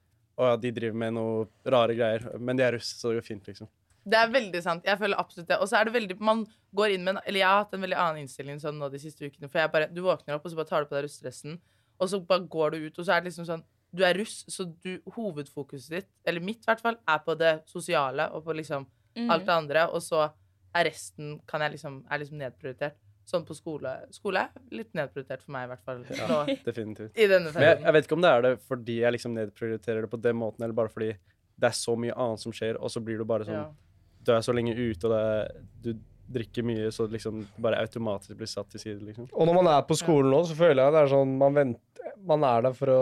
[0.42, 3.28] Å ja, de driver med noe rare greier, men de er russ, så det går
[3.30, 3.70] fint, liksom.
[4.06, 4.84] Det er veldig sant.
[4.86, 5.58] Jeg føler absolutt det.
[5.64, 6.44] Og så er det veldig Man
[6.78, 9.00] går inn med en Eller jeg har hatt en veldig annen innstilling sånn nå de
[9.02, 9.48] siste ukene.
[9.50, 11.56] For jeg bare Du våkner opp, og så bare tar du på deg russedressen,
[11.98, 13.64] og så bare går du ut, og så er det liksom sånn
[13.96, 17.54] Du er russ, så du Hovedfokuset ditt, eller mitt i hvert fall, er på det
[17.70, 18.84] sosiale og på liksom
[19.16, 19.30] mm.
[19.32, 20.26] alt det andre, og så
[20.76, 22.98] er resten kan jeg liksom, er liksom nedprioritert.
[23.26, 23.92] Sånn på skole.
[24.14, 27.16] Skole er litt nedprioritert for meg, i hvert fall Ja, nå definitivt.
[27.18, 30.06] i denne Men jeg, jeg vet ikke om det er det fordi jeg liksom nedprioriterer
[30.06, 31.14] det på den måten, eller bare fordi
[31.56, 33.72] det er så mye annet som skjer, og så blir du bare sånn Ja.
[34.26, 35.50] Du er så lenge ute, og det er,
[35.86, 35.90] du
[36.28, 39.28] drikker mye, så det liksom bare automatisk blir satt til side, liksom.
[39.34, 42.14] Og når man er på skolen nå, så føler jeg det er sånn Man, venter,
[42.26, 43.02] man er der for å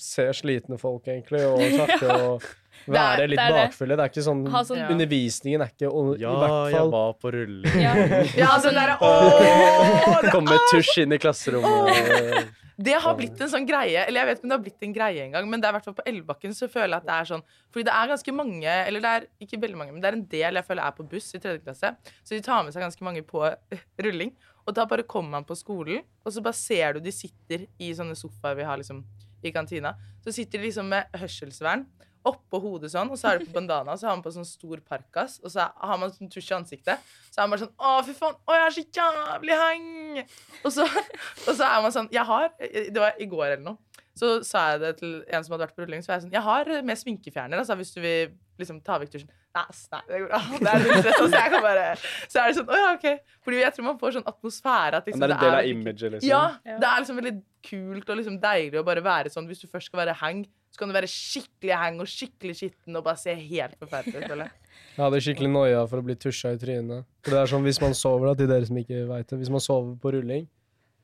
[0.00, 2.42] se slitne folk, egentlig, og snakke og
[2.86, 3.96] Det er- være litt er bakfulle.
[3.96, 4.88] Det er ikke sånn sånn Ja.
[4.90, 7.78] Undervisningen er ikke og, Ja, I hvert jeg var på rulling.
[7.80, 7.94] Ja.
[8.40, 10.20] Ja, den derre Åh!
[10.24, 12.50] det Kom med tusj inn i klasserommet.
[12.76, 14.94] Det har blitt en sånn greie, eller jeg vet ikke om det har blitt en
[14.96, 17.14] greie engang, men det er i hvert fall på Elvebakken så føler jeg at det
[17.14, 20.10] er sånn Fordi det er ganske mange, eller det er ikke veldig mange, men det
[20.10, 22.74] er en del jeg føler er på buss i tredje klasse, så de tar med
[22.74, 24.34] seg ganske mange på eh, rulling.
[24.64, 27.92] Og da bare kommer man på skolen, og så bare ser du de sitter i
[27.94, 29.04] sånne sofaer vi har liksom
[29.44, 29.92] i kantina.
[30.24, 31.84] Så sitter de liksom med hørselsvern
[32.28, 34.80] oppå hodet sånn, og så har det på bandana, så har man på sånn stor
[34.88, 37.10] parkas, og så har man sånn tusj i ansiktet.
[37.30, 40.22] Så er man bare sånn Å, fy faen, å, jeg er så jævlig hang!
[40.64, 40.86] Og så,
[41.48, 43.80] og så er man sånn Jeg har Det var i går eller noe.
[44.14, 46.34] Så sa jeg det til en som hadde vært på rulling, så var jeg sånn
[46.36, 49.30] Jeg har med sminkefjerner, altså, hvis du vil liksom ta vekk tusjen.
[49.54, 50.38] Nei, nei, det går bra.
[50.64, 53.32] Det er litt stress, så jeg kan bare Så er det sånn Å ja, OK.
[53.46, 55.70] Fordi jeg tror man får sånn atmosfære at liksom, Men det er en del av
[55.72, 56.28] imaget, liksom.
[56.30, 56.76] ja, Ja.
[56.82, 57.34] det er liksom veldig
[57.68, 59.46] kult og liksom deilig å bare være sånn.
[59.50, 62.98] Hvis du først skal være hang, så kan du være skikkelig heng og skikkelig skitten
[62.98, 64.32] og bare se helt forferdelig ut.
[64.42, 64.50] jeg.
[64.96, 67.06] Hadde skikkelig noia for å bli tusja i trynet.
[67.22, 69.52] For det er sånn, Hvis man sover, da, til dere som ikke vet det, hvis
[69.54, 70.48] man sover på rulling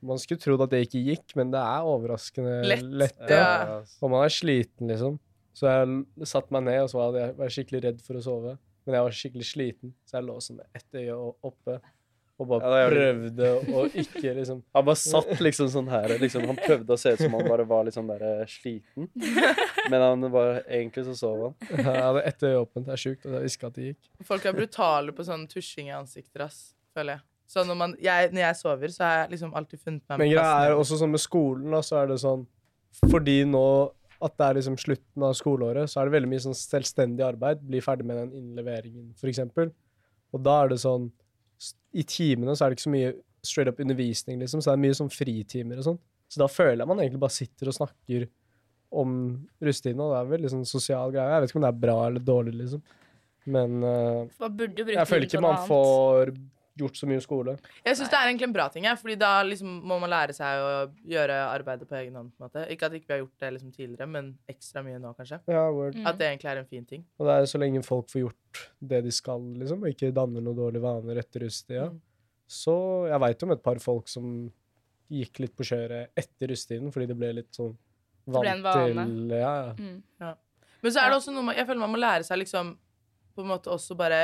[0.03, 2.83] Man skulle trodd at det ikke gikk, men det er overraskende Lett.
[2.83, 3.19] lett.
[3.29, 3.83] Ja.
[4.01, 5.19] Og man er sliten, liksom.
[5.55, 8.55] Så jeg satte meg ned, og så var jeg var skikkelig redd for å sove.
[8.87, 11.77] Men jeg var skikkelig sliten, så jeg lå sånn med ett øye oppe
[12.41, 16.15] og bare Ja, prøvde å ikke liksom Han bare satt liksom sånn her.
[16.23, 19.11] Liksom, han prøvde å se ut som han bare var litt sånn der eh, sliten.
[19.93, 21.57] Men han var, egentlig så sov han.
[21.77, 22.87] Ja, det er ett øye åpent.
[22.89, 23.27] Det er sjukt.
[23.29, 24.13] Og jeg visste at det gikk.
[24.33, 26.63] Folk er brutale på sånn tusjing i ansikter, ass.
[26.97, 27.27] Føler jeg.
[27.51, 30.29] Så når, man, jeg, når jeg sover, så har jeg liksom alltid funnet meg Men
[30.29, 32.45] med greia er også sånn med skolen, da, så er det sånn
[33.11, 33.65] Fordi nå
[34.21, 37.63] at det er liksom slutten av skoleåret, så er det veldig mye sånn selvstendig arbeid.
[37.65, 39.71] Bli ferdig med den innleveringen, for eksempel.
[40.37, 41.09] Og da er det sånn
[41.93, 44.85] I timene så er det ikke så mye straight up undervisning, liksom, så det er
[44.85, 45.99] mye sånn fritimer og sånn.
[46.31, 48.29] Så da føler jeg man egentlig bare sitter og snakker
[49.01, 49.13] om
[49.63, 51.27] russetiden, og det er vel liksom sosial greie.
[51.35, 52.83] Jeg vet ikke om det er bra eller dårlig, liksom.
[53.51, 56.35] Men uh, jeg føler ikke man får
[56.79, 57.57] gjort så mye skole.
[57.85, 60.37] Jeg syns det er egentlig en bra ting, jeg, fordi da liksom må man lære
[60.37, 60.71] seg å
[61.11, 62.31] gjøre arbeidet på egen hånd.
[62.35, 62.67] på en måte.
[62.73, 65.41] Ikke at ikke vi har gjort det liksom tidligere, men ekstra mye nå, kanskje.
[65.51, 65.99] Ja, word.
[65.99, 66.07] Mm.
[66.11, 67.05] At det egentlig er en fin ting.
[67.19, 70.45] Og det er så lenge folk får gjort det de skal, liksom, og ikke danner
[70.47, 71.91] noen dårlige vaner etter russetida.
[71.91, 72.01] Mm.
[72.51, 72.77] Så
[73.11, 74.31] jeg veit om et par folk som
[75.11, 77.75] gikk litt på kjøret etter russetiden, fordi det ble litt sånn
[78.31, 79.73] ble vant en til Ja, ja.
[79.75, 80.37] Mm.
[80.81, 82.73] Men så er det også noe man, jeg føler man må lære seg liksom
[83.35, 84.21] på en måte også bare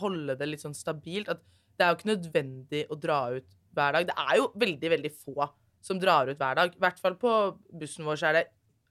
[0.00, 1.30] holde det litt sånn stabilt.
[1.32, 1.42] At
[1.80, 4.08] det er jo ikke nødvendig å dra ut hver dag.
[4.10, 5.46] Det er jo veldig, veldig få
[5.80, 6.74] som drar ut hver dag.
[6.74, 7.36] I hvert fall på
[7.80, 8.48] bussen vår så er det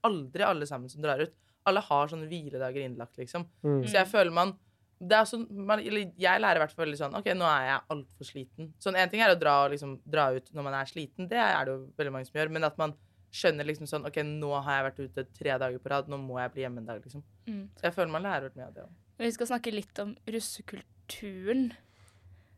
[0.08, 1.36] aldri alle sammen som drar ut.
[1.70, 3.46] Alle har sånne hviledager innlagt, liksom.
[3.62, 3.84] Mm.
[3.86, 4.56] Så jeg føler man
[5.00, 7.68] det er sånn, man, eller Jeg lærer i hvert fall veldig sånn OK, nå er
[7.70, 8.72] jeg altfor sliten.
[8.84, 11.70] Sånn En ting er å dra, liksom, dra ut når man er sliten, det er
[11.70, 12.52] det jo veldig mange som gjør.
[12.58, 12.96] Men at man
[13.32, 16.40] skjønner liksom sånn OK, nå har jeg vært ute tre dager på rad, nå må
[16.42, 17.24] jeg bli hjemme en dag, liksom.
[17.48, 17.62] Mm.
[17.78, 18.98] Så jeg føler man lærer mye av det òg.
[19.20, 21.70] Vi skal snakke litt om russekulturen,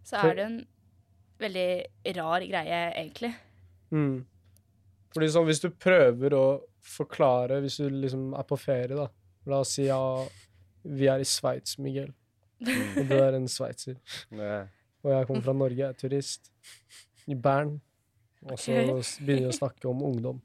[0.07, 0.59] så er det en
[1.41, 1.69] veldig
[2.17, 3.31] rar greie, egentlig.
[3.91, 4.21] Mm.
[5.11, 6.45] Fordi sånn, hvis du prøver å
[6.81, 9.09] forklare, hvis du liksom er på ferie, da
[9.49, 9.97] La oss si ja,
[10.85, 12.11] vi er i Sveits, Miguel,
[12.61, 13.97] og du er en sveitser.
[14.31, 16.51] Og jeg kommer fra Norge, jeg er turist.
[17.29, 17.79] I Bern.
[18.45, 18.75] Og så
[19.21, 20.41] begynner jeg å snakke om ungdom.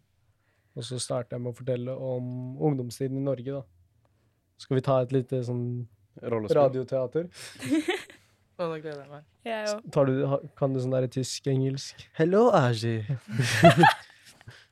[0.76, 4.08] Og så starter jeg med å fortelle om ungdomstiden i Norge, da.
[4.60, 5.66] Skal vi ta et lite sånn
[6.22, 6.56] Rollespill.
[6.56, 7.28] radioteater?
[8.56, 9.24] Å, nå gleder jeg meg.
[9.44, 9.82] Jeg òg.
[9.92, 12.06] Tar du, ha- kan du sånn der tysk-engelsk?
[12.20, 13.02] Hello, Aji.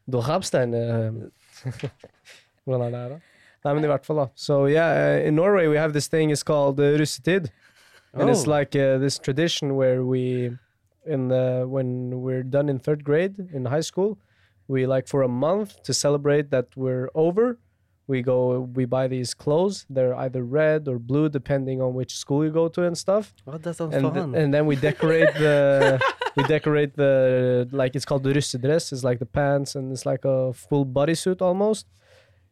[0.07, 0.75] Du Rabstein
[2.65, 3.19] Hvordan er det her, da?
[3.65, 4.27] Nei, men i hvert fall, da.
[4.37, 7.49] So yeah, uh, in Norway we have this thing is called uh, russetid.
[8.13, 8.51] And it's Oh.
[8.51, 10.53] like uh, this tradition where we,
[11.07, 14.19] in the, when we're done in third grade in high school,
[14.69, 17.57] we like for a month to celebrate that we're over.
[18.07, 19.87] We go, we buy these clothes.
[19.89, 23.33] They're either red or blue, depending on which school you go to and stuff.
[23.47, 24.35] Oh, that sounds And fun.
[24.35, 25.99] and then we decorate the,
[26.37, 28.93] we decorate the like it's called the russedress.
[28.93, 31.87] It's like the pants and it's like a full bodysuit almost.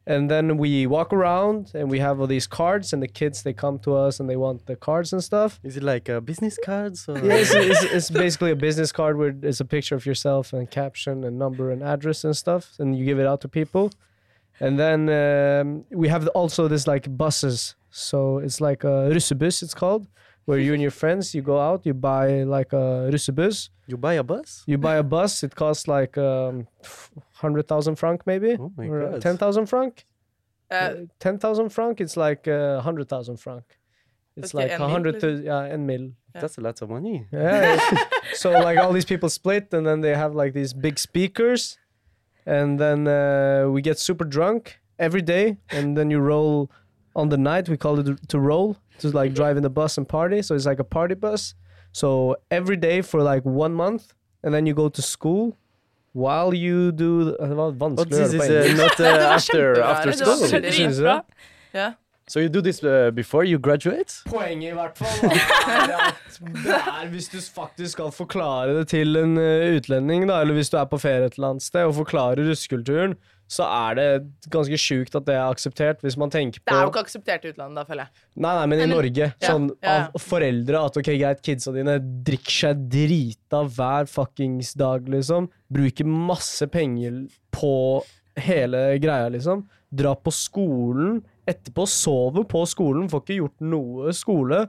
[0.05, 3.53] And then we walk around and we have all these cards and the kids they
[3.53, 5.61] come to us and they want the cards and stuff.
[5.63, 7.09] Is it like uh, business cards?
[7.09, 7.17] Or?
[7.19, 10.69] Yeah, it's, it's, it's basically a business card where it's a picture of yourself and
[10.69, 13.93] caption and number and address and stuff, and you give it out to people.
[14.61, 19.75] And then um, we have also this like buses, so it's like a russebus, it's
[19.75, 20.07] called,
[20.45, 24.15] where you and your friends you go out, you buy like a russebus, You buy
[24.15, 24.63] a bus?
[24.67, 26.67] you buy a bus, it costs like um,
[27.33, 29.21] hundred thousand franc maybe, Oh my or God.
[29.23, 30.05] ten thousand franc.
[30.71, 33.65] Eh, ten thousand franc, it's like uh, hundred thousand franc.
[34.37, 35.45] It's Okay, like en a mil, hundred to liksom.
[35.45, 36.11] yeah, en mil.
[36.35, 37.27] That's a lot of money.
[37.33, 37.79] Yeah.
[38.35, 41.77] so like all these people split, and then they have like these big speakers,
[42.47, 46.71] and then uh, we get super drunk every day, and then you roll
[47.15, 47.69] on the night.
[47.69, 50.43] We call it to roll to like drive in the bus and party.
[50.43, 51.55] So it's like a party bus.
[51.93, 55.57] So every day for like one month, and then you go to school.
[56.15, 58.77] While you do the, det var vanskelig å this høre is på uh, engelsk.
[58.77, 60.49] not uh, after, after det var school.
[61.73, 61.93] ja.
[62.33, 64.15] So you do this uh, before you graduate?
[64.25, 68.87] Poenget i hvert fall da, er at det er hvis du faktisk skal forklare det
[68.95, 71.85] til en eh, utlending, da, eller hvis du er på ferie et eller annet sted
[71.91, 73.19] og forklarer russekulturen,
[73.53, 74.07] så er det
[74.55, 77.45] ganske sjukt at det er akseptert, hvis man tenker på Det er jo ikke akseptert
[77.45, 78.25] i utlandet, da, føler jeg.
[78.47, 80.09] Nei, nei, men i Norge, Ja, sånn ja, ja.
[80.09, 85.51] av foreldre, at ok, greit, kidsa dine drikker seg drita hver fuckings dag, liksom.
[85.69, 87.75] Bruker masse penger på
[88.41, 89.67] hele greia, liksom.
[89.93, 94.69] Dra på skolen, etterpå sover på skolen, får ikke gjort noe skole.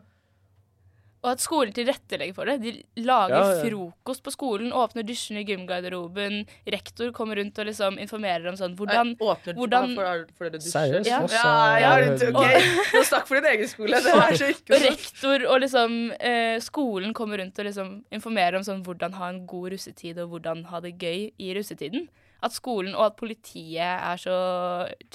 [1.23, 2.57] Og at skolen tilrettelegger for det.
[2.59, 3.59] De lager Ja, ja.
[3.63, 6.41] frokost på skolen, åpner dusjen i gymgarderoben.
[6.67, 10.59] Rektor kommer rundt og liksom informerer om sånn hvordan Nei, Åpner hvordan- for, for dere
[10.59, 10.73] dusjer?
[10.73, 11.07] Seriøst?
[11.07, 11.21] Ja.
[11.23, 11.93] Også, Ja,
[12.27, 12.91] ok.
[12.97, 14.01] Nå snakk for din egen skole.
[14.03, 18.57] Det er så ikke Og rektor og liksom eh, skolen kommer rundt og liksom informerer
[18.59, 22.09] om sånn hvordan ha en god russetid og hvordan ha det gøy i russetiden.
[22.43, 24.35] At skolen og at politiet er så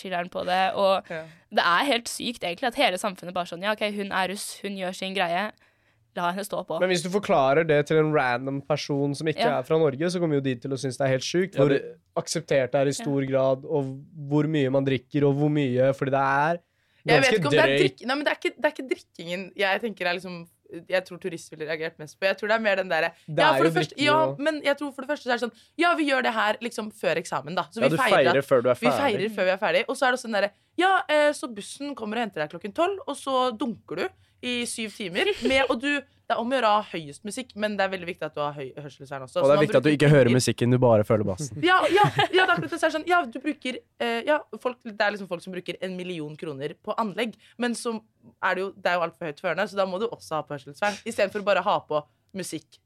[0.00, 0.62] chiller'n på det.
[0.74, 1.22] Og Ja.
[1.52, 4.60] det er helt sykt egentlig at hele samfunnet bare sånn Ja, OK, hun er russ,
[4.62, 5.50] hun gjør sin greie.
[6.16, 6.80] La henne stå på.
[6.80, 9.58] Men hvis du forklarer det til en random person som ikke Ja.
[9.58, 11.70] er fra Norge, så kommer jo de til å synes det er helt sjukt hvor
[12.16, 13.92] akseptert det er i stor grad, og
[14.28, 16.58] hvor mye man drikker, og hvor mye, fordi det er
[17.06, 17.98] ganske ikke det er drøyt.
[17.98, 21.98] Det er, det er ikke drikkingen jeg tenker er liksom jeg tror turister ville reagert
[22.00, 22.26] mest på.
[22.28, 23.52] Jeg tror det er mer den derre ja,
[24.04, 26.34] ja, men jeg tror for det første så er det sånn Ja, vi gjør det
[26.36, 27.66] her liksom før eksamen, da.
[27.72, 28.92] Så Ja, vi du feirer, feirer før du er ferdig.
[28.92, 29.84] vi feirer før vi er ferdig.
[29.88, 32.52] Og så er det også den derre Ja, eh, så bussen kommer og henter deg
[32.52, 34.08] klokken tolv, og så dunker du
[34.44, 35.30] i syv timer.
[35.48, 37.92] Med, og du, det er om å gjøre å ha høyest musikk, men det er
[37.94, 39.42] veldig viktig at du har høy hørselsvern også.
[39.42, 41.58] Og det er viktig at du ikke hører musikken, du bare føler bassen.
[41.64, 42.82] Ja, ja, ja, det er akkurat det.
[42.82, 45.96] Er sånn, ja, du bruker eh, ja, folk, Det er liksom folk som bruker en
[45.98, 47.96] million kroner på anlegg, men så
[48.44, 50.44] er det jo, det er jo altfor høyt førende, så da må du også ha
[50.46, 51.00] på hørselsvern.
[51.08, 52.04] Istedenfor bare å ha på
[52.38, 52.78] musikk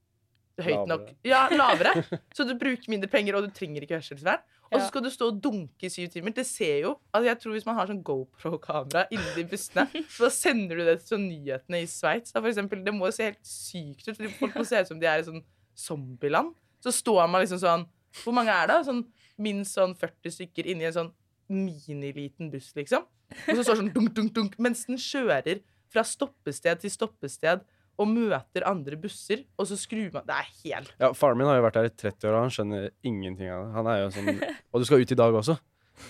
[0.62, 1.06] høyt nok.
[1.08, 1.18] Lavere.
[1.26, 2.20] Ja, lavere.
[2.36, 4.42] Så du bruker mindre penger, og du trenger ikke hørselsvern.
[4.72, 6.34] Og så skal du stå og dunke i syv timer.
[6.36, 9.86] Det ser jo altså Jeg tror Hvis man har sånn GoPro-kamera inni de bussene,
[10.18, 12.32] så sender du det til sånn nyhetene i Sveits.
[12.32, 15.22] Det må jo se helt sykt ut, fordi folk må se ut som de er
[15.22, 15.42] i sånn
[15.78, 16.54] zombieland.
[16.82, 17.88] Så står man liksom sånn
[18.22, 18.80] Hvor mange er det?
[18.88, 19.04] Sånn
[19.42, 21.12] minst sånn 40 stykker inni en sånn
[21.52, 23.04] miniliten buss, liksom.
[23.32, 27.64] Og så står det sånn dunk, dunk, dunk, mens den kjører fra stoppested til stoppested
[28.02, 31.60] og møter andre busser, og så skrur man Det er helt Ja, Faren min har
[31.60, 33.70] jo vært der i 30 år, og han skjønner ingenting av det.
[33.78, 35.56] Han er jo sånn Og du skal ut i dag også?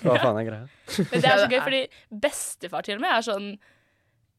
[0.02, 0.66] Hva faen er greia?
[1.10, 1.80] Men det er så gøy, fordi
[2.24, 3.48] bestefar til og med er sånn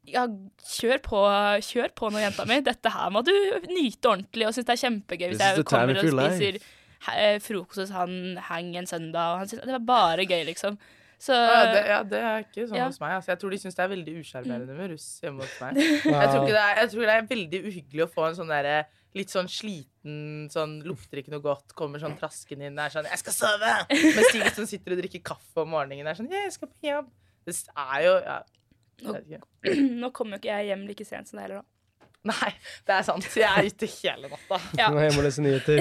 [0.10, 0.26] ja,
[0.68, 1.20] kjør på,
[1.64, 2.58] kjør på nå, jenta mi.
[2.66, 3.32] Dette her må du
[3.70, 6.60] nyte ordentlig og synes det er kjempegøy hvis jeg kommer og spiser
[7.44, 10.78] frokost hos han hang en søndag, og han synes det var bare gøy, liksom.
[11.24, 12.88] Så ja, det, ja, det er ikke sånn Ja.
[12.90, 13.14] hos meg.
[13.16, 13.32] Altså.
[13.32, 15.78] Jeg tror de syns det er veldig usjarmerende med russ hjemme hos meg.
[16.04, 18.52] Jeg tror, ikke det er, jeg tror det er veldig uhyggelig å få en sånn
[18.52, 18.76] derre
[19.14, 20.16] litt sånn sliten,
[20.50, 23.74] sånn lukter ikke noe godt, kommer sånn traskende inn, og er sånn 'Jeg skal sove!'
[23.94, 27.12] Mens de som sitter og drikker kaffe om morgenen, er sånn 'Jeg skal på jobb'.
[27.46, 28.40] Det er jo ja,
[29.04, 29.14] nå,
[30.02, 31.70] nå kommer jo ikke jeg hjem like sent som deg heller, da.
[32.34, 32.52] Nei,
[32.88, 33.26] det er sant.
[33.36, 34.60] Jeg er ute hele natta.
[34.82, 34.90] Ja.
[34.90, 35.78] Nå er hjemme og leser nyheter.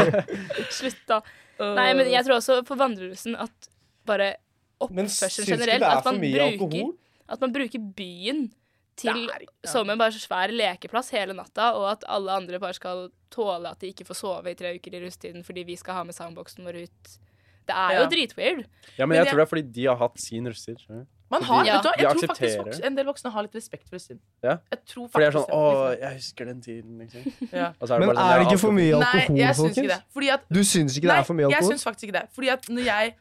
[0.78, 1.20] Slutt, da.
[1.60, 3.68] Nei, men jeg tror også for vandrerussen at
[4.08, 4.34] bare
[4.80, 6.92] oppførsel generelt er at man bruker, alkohol?
[7.28, 8.50] At man bruker byen
[8.96, 12.58] til Det er ikke- som en bare svær lekeplass hele natta, og at alle andre
[12.58, 15.76] bare skal tåle at de ikke får sove i tre uker i russetiden fordi vi
[15.76, 17.18] skal ha med soundboxen vår ut.
[17.66, 18.08] Det er jo Ja.
[18.08, 18.64] dritweird.
[18.98, 21.06] Ja, men Men jeg jeg- tror det er fordi de har hatt sin russetid.
[21.30, 21.76] Man har, Ja.
[21.76, 24.18] vet du jeg tror faktisk voksne, en del voksne har litt respekt for synd.
[24.42, 24.56] Ja.
[24.90, 25.60] For de er sånn Å,
[26.00, 27.22] jeg husker den tiden, liksom.
[27.52, 27.68] ja.
[27.78, 29.86] Og så Men bare sånn, er det ikke for mye Nei, alkohol, jeg syns ikke
[29.92, 29.98] det.
[30.00, 30.14] folkens?
[30.18, 31.70] Fordi at Du syns ikke det Nei, er for mye alkohol?
[31.70, 32.26] jeg syns faktisk ikke det.
[32.34, 33.14] Fordi at når jeg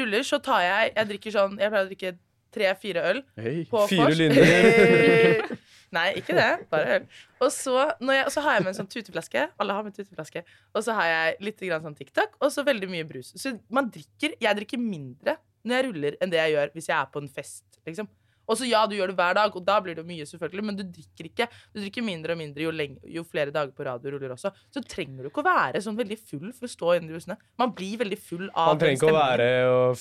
[0.00, 2.14] ruller, så tar jeg Jeg drikker sånn Jeg pleier å drikke
[2.50, 4.16] tre-fire øl hey, på Fire vors.
[4.18, 5.58] Linjer.
[5.96, 6.48] Nei, ikke det.
[6.70, 7.04] Bare øl.
[7.42, 9.44] Og så, når jeg, så har jeg med en sånn tuteflaske.
[9.62, 10.42] Alle har med tuteflaske.
[10.74, 13.32] Og så har jeg litt grann sånn TikTok, og så veldig mye brus.
[13.38, 16.96] Så man drikker Jeg drikker mindre når jeg ruller, enn det jeg gjør hvis jeg
[16.98, 18.08] er på en fest, liksom.
[18.50, 20.78] Og så ja, du gjør det hver dag, og da blir det mye, selvfølgelig, men
[20.78, 21.46] du drikker ikke.
[21.70, 24.50] Du drikker mindre og mindre jo, lenge, jo flere dager på radio ruller også.
[24.74, 27.38] Så trenger du ikke å være sånn veldig full for å stå inne i bussene.
[27.60, 29.48] Man blir veldig full av Man trenger ikke å være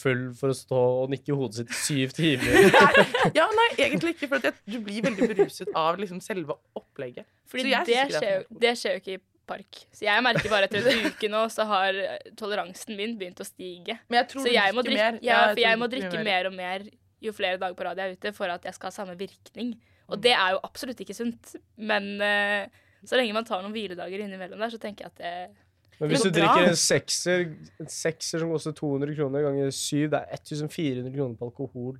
[0.01, 2.57] full for å stå og nikke hodet sitt i syv timer.
[3.37, 7.27] Ja, nei, egentlig ikke, for at du blir veldig beruset av liksom selve opplegget.
[7.49, 9.83] Fordi Så jeg det, skjer, det det skjer jo ikke i park.
[9.95, 13.47] Så jeg merker bare etter en uke nå, så har eh, toleransen min begynt å
[13.47, 13.99] stige.
[14.07, 15.21] Men jeg tror Så jeg må drikke, mer.
[15.25, 18.11] ja, jeg for jeg må drikke mer og mer jo flere dager på rad jeg
[18.11, 19.73] er ute, for at jeg skal ha samme virkning.
[19.75, 19.95] Mm.
[20.09, 21.55] Og det er jo absolutt ikke sunt.
[21.75, 25.99] Men uh, så lenge man tar noen hviledager innimellom der, så tenker jeg at det
[25.99, 27.49] Men hvis du drikker en sekser,
[27.81, 31.97] en sekser som koster 200 kroner ganger syv, det er 1400 kroner på alkohol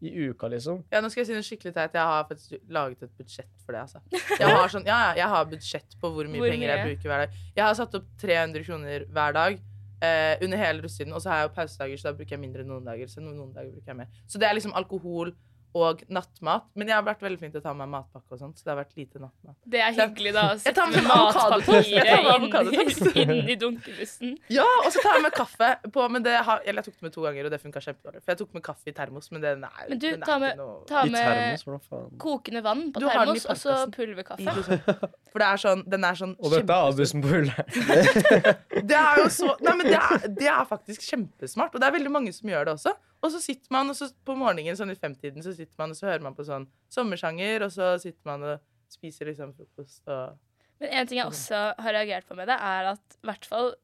[0.00, 0.82] i uka, liksom.
[0.92, 1.96] Ja, nå skal jeg si noe skikkelig teit.
[1.96, 3.82] Jeg har faktisk laget et budsjett for det.
[3.82, 4.00] altså.
[4.40, 7.12] Jeg har, sånn, ja, ja, jeg har budsjett på hvor mye Hvor penger jeg bruker
[7.12, 7.42] hver dag.
[7.58, 9.60] Jeg har satt opp 300 kroner hver dag
[10.00, 11.12] eh, under hele russetiden.
[11.16, 13.12] Og så har jeg jo pausedager, så da bruker jeg mindre noen dager.
[13.12, 14.10] Så noen, noen dager bruker jeg mer.
[14.26, 15.34] Så det er liksom alkohol
[15.76, 16.64] og nattmat.
[16.74, 18.66] Men jeg har vært veldig flink til å ta med meg matpakke og sånt, så
[18.66, 19.56] det har vært lite nattmat.
[19.70, 20.44] Det er hyggelig, da.
[20.54, 21.92] Å sette med avokadotoast.
[22.34, 24.32] avokadotoast inn i dunkebussen.
[24.50, 27.06] Ja, og så tar jeg med kaffe på Men det har, eller jeg tok det
[27.08, 28.22] med to ganger, og det funka kjempedårlig.
[28.24, 30.38] For jeg tok med kaffe i termos, men det er, Men du, den er ta
[30.42, 34.56] med, noe ta med termos, kokende vann på termos, og så pulverkaffe.
[34.58, 34.82] liksom.
[35.30, 37.78] For det er sånn, den er sånn Og dette er avbussen på hullet.
[38.90, 41.74] Det er jo så Nei, men det er, det er faktisk kjempesmart.
[41.74, 42.94] Og det er veldig mange som gjør det også.
[43.22, 45.98] Og så sitter man, og så på morgenen sånn i femtiden så sitter man og
[45.98, 50.38] så hører man på sånn sommersanger, og så sitter man og spiser liksom frokost og
[50.80, 53.74] Men en ting jeg også har reagert på med det, er at i hvert fall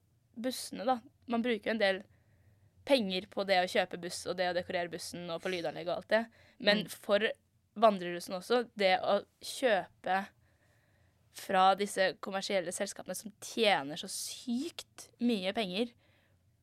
[0.40, 0.94] bussene, da.
[1.28, 1.98] Man bruker jo en del
[2.88, 5.96] penger på det å kjøpe buss og det å dekorere bussen og på lydanlegg og
[5.98, 6.22] alt det.
[6.58, 6.88] Men Mm.
[6.88, 7.26] for
[7.76, 10.26] vandrerussen også, det å kjøpe
[11.36, 15.92] fra disse kommersielle selskapene som tjener så sykt mye penger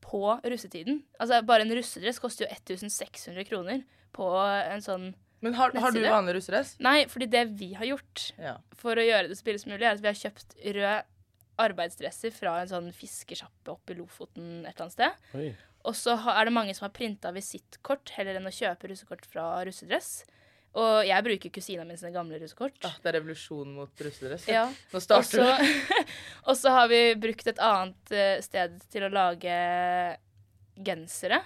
[0.03, 1.01] på russetiden.
[1.19, 3.81] Altså Bare en russedress koster jo 1600 kroner
[4.13, 5.09] på en sånn
[5.43, 6.75] Men har, har du vanlig russedress?
[6.83, 8.57] Nei, fordi det vi har gjort Ja.
[8.79, 11.09] for å gjøre det så billig som mulig, er at vi har kjøpt rød
[11.63, 15.27] arbeidsdresser fra en sånn fiskesjappe oppe i Lofoten et eller annet sted.
[15.37, 15.49] Oi.
[15.83, 19.47] Og så er det mange som har printa visittkort heller enn å kjøpe russekort fra
[19.67, 20.23] russedress.
[20.73, 22.79] Og jeg bruker kusina min sine gamle russekort.
[22.87, 24.47] Ah, det er revolusjon mot russedress.
[24.49, 24.63] Ja.
[24.89, 25.57] Nå starter det.
[25.61, 25.65] du.
[26.49, 29.53] og så har vi brukt et annet eh, sted til å lage
[30.81, 31.39] gensere.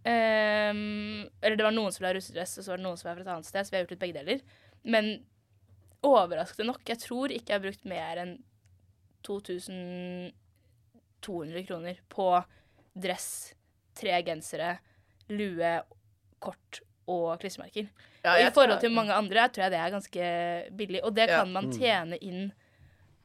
[0.00, 3.16] Um, eller det var noen som ble russedress, og så var det noen som var
[3.18, 3.62] fra et annet sted.
[3.66, 4.38] Så vi har gjort ut begge deler.
[4.86, 5.04] Men
[6.06, 8.34] overraskende nok, jeg tror ikke jeg har brukt mer enn
[9.26, 12.26] 2200 kroner på
[12.94, 13.28] dress,
[13.98, 14.70] tre gensere,
[15.34, 15.72] lue,
[16.40, 17.88] kort og klistremerker.
[18.24, 21.00] Ja, og I forhold til mange andre tror jeg det er ganske billig.
[21.04, 21.40] Og det Ja.
[21.42, 22.52] kan man tjene inn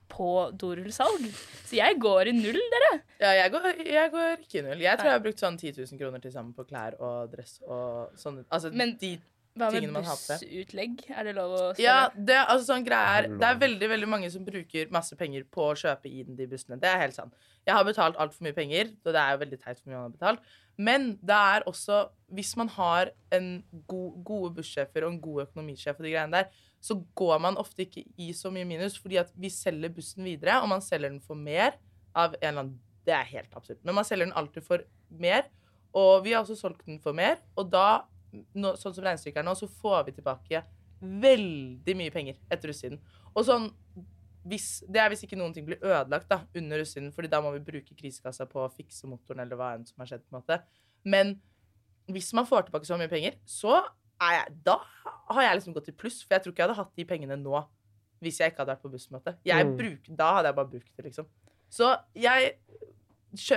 [0.09, 0.27] på
[0.61, 1.25] dorullsalg.
[1.65, 2.91] Så jeg går i null, dere.
[3.19, 4.83] Ja, jeg går, jeg går ikke i null.
[4.85, 7.59] Jeg tror jeg har brukt sånn 10 000 kroner til sammen på klær og dress
[7.67, 9.17] og sånne Altså Men- de
[9.57, 10.39] Hva med Tingene man har på det.
[10.41, 11.03] bussutlegg?
[11.17, 11.79] Er det lov å spørre?
[11.79, 15.45] Ja, det, altså, sånn greie er, Det er veldig veldig mange som bruker masse penger
[15.45, 16.77] på å kjøpe inn de bussene.
[16.77, 17.33] Det er helt sant.
[17.65, 20.11] Jeg har betalt altfor mye penger, og det er jo veldig teit for mye man
[20.11, 20.39] har betalt.
[20.77, 25.99] Men det er også Hvis man har en god, gode bussjefer og en god økonomisjef
[25.99, 26.47] og de greiene der,
[26.81, 30.57] så går man ofte ikke i så mye minus, fordi at vi selger bussen videre,
[30.61, 31.77] og man selger den for mer
[32.17, 33.77] av en eller annen Det er helt absurd.
[33.83, 35.45] Men man selger den alltid for mer,
[35.93, 39.45] og vi har også solgt den for mer, og da nå, sånn som regnestykket er
[39.45, 40.63] nå, så får vi tilbake
[40.99, 43.01] veldig mye penger etter russetiden.
[43.35, 43.69] Og sånn
[44.45, 47.51] hvis, Det er hvis ikke noen ting blir ødelagt da, under russetiden, fordi da må
[47.55, 50.25] vi bruke krisekassa på å fikse motoren eller hva enn som har skjedd.
[50.27, 50.59] på en måte.
[51.03, 51.35] Men
[52.13, 53.79] hvis man får tilbake så mye penger, så
[54.21, 54.77] er jeg, da
[55.31, 56.21] har jeg liksom gått i pluss.
[56.23, 57.63] For jeg tror ikke jeg hadde hatt de pengene nå
[58.23, 59.35] hvis jeg ikke hadde vært på bussmøte.
[59.41, 60.15] Mm.
[60.17, 61.27] da hadde jeg bare brukt det, liksom.
[61.69, 62.53] Så jeg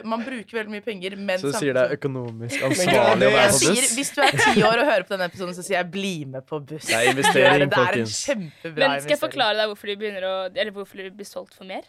[0.04, 3.52] Man bruker veldig mye penger, men Så du sier det er økonomisk ansvarlig å være
[3.52, 3.92] på buss?
[3.98, 6.46] Hvis du er ti år og hører på denne episoden, så sier jeg 'bli med
[6.46, 6.90] på buss'.
[6.90, 8.18] Det er investering, det er en folkens.
[8.26, 11.54] kjempebra Men skal jeg forklare deg hvorfor de begynner å Eller hvorfor de blir solgt
[11.54, 11.86] for mer?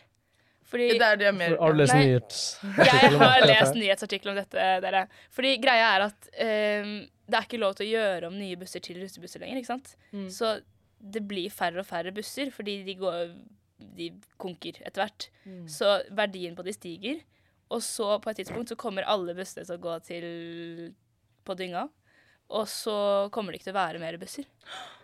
[0.70, 2.98] Fordi Det er det mer Har du lest nyhetsartikler om dette?
[3.04, 5.06] jeg har lest nyhetsartikler om dette, dere.
[5.34, 6.92] Fordi greia er at um,
[7.30, 9.96] det er ikke lov til å gjøre om nye busser til russebusser lenger, ikke sant?
[10.14, 10.28] Mm.
[10.34, 10.60] Så
[11.00, 13.34] det blir færre og færre busser, fordi de går
[13.80, 15.30] De konker etter hvert.
[15.48, 15.68] Mm.
[15.72, 17.22] Så verdien på de stiger.
[17.70, 20.26] Og så på et tidspunkt så kommer alle bussene til å gå til
[21.46, 21.86] på dynga.
[22.50, 22.96] Og så
[23.34, 24.50] kommer det ikke til å være mer busser.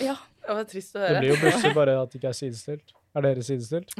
[0.00, 0.14] Ja.
[0.46, 1.16] Det var trist å høre.
[1.18, 2.92] Det blir jo busser, bare at det ikke er sidestilt.
[3.10, 3.90] Er dere sidestilt?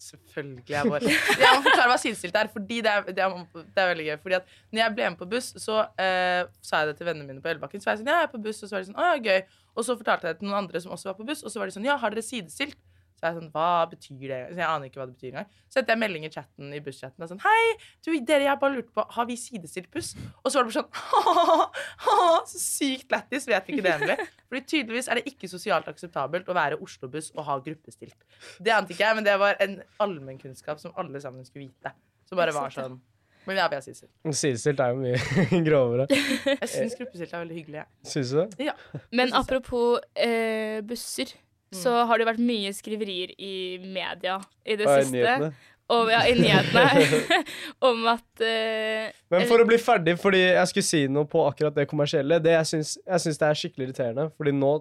[0.00, 1.10] Selvfølgelig er bare
[1.42, 4.16] Jeg må forklare hva sidestilt er, fordi det er, det er, det er veldig gøy.
[4.22, 7.28] Fordi at når jeg ble med på buss, så eh, sa jeg det til vennene
[7.28, 7.84] mine på Elvebakken.
[7.84, 9.10] Så var jeg sånn, ja, jeg er på buss, og så var de sånn, å
[9.10, 9.62] ja, gøy.
[9.76, 11.60] Og så fortalte jeg det til noen andre som også var på buss, og så
[11.60, 12.80] var de sånn, ja, har dere sidestilt?
[13.16, 14.38] Så jeg sånn, hva betyr det?
[14.50, 15.46] Så jeg aner ikke hva det betyr engang.
[15.70, 17.62] Så sendte jeg melding i chatten i busschatten og sånn, hei,
[18.04, 20.10] du, dere, jeg bare lurte på, har vi sidestilt buss?
[20.42, 24.28] Og så var det bare sånn, så sykt lættis, vet ikke det endelig.
[24.50, 28.16] Fordi tydeligvis er det ikke sosialt akseptabelt å være Oslo-buss og ha gruppestilt.
[28.60, 31.94] Det ante ikke jeg, men det var en allmennkunnskap som alle sammen skulle vite.
[32.28, 33.00] Som bare var sånn
[33.46, 34.10] Men ja, vi har sidestilt.
[34.34, 36.06] Sidestilt er jo mye grovere.
[36.10, 37.78] Jeg syns gruppestilt er veldig hyggelig.
[37.84, 38.12] jeg.
[38.12, 38.66] Syns du det?
[38.68, 38.74] Ja.
[39.14, 41.30] Men apropos eh, busser,
[41.74, 45.16] så har det vært mye skriverier i media i det Og siste.
[45.16, 45.50] nyhetene.
[45.92, 47.42] Og, ja, i nyhetene.
[47.88, 51.76] om at uh, Men for å bli ferdig, fordi jeg skulle si noe på akkurat
[51.76, 54.72] det kommersielle det Jeg syns, jeg syns det er skikkelig irriterende, fordi nå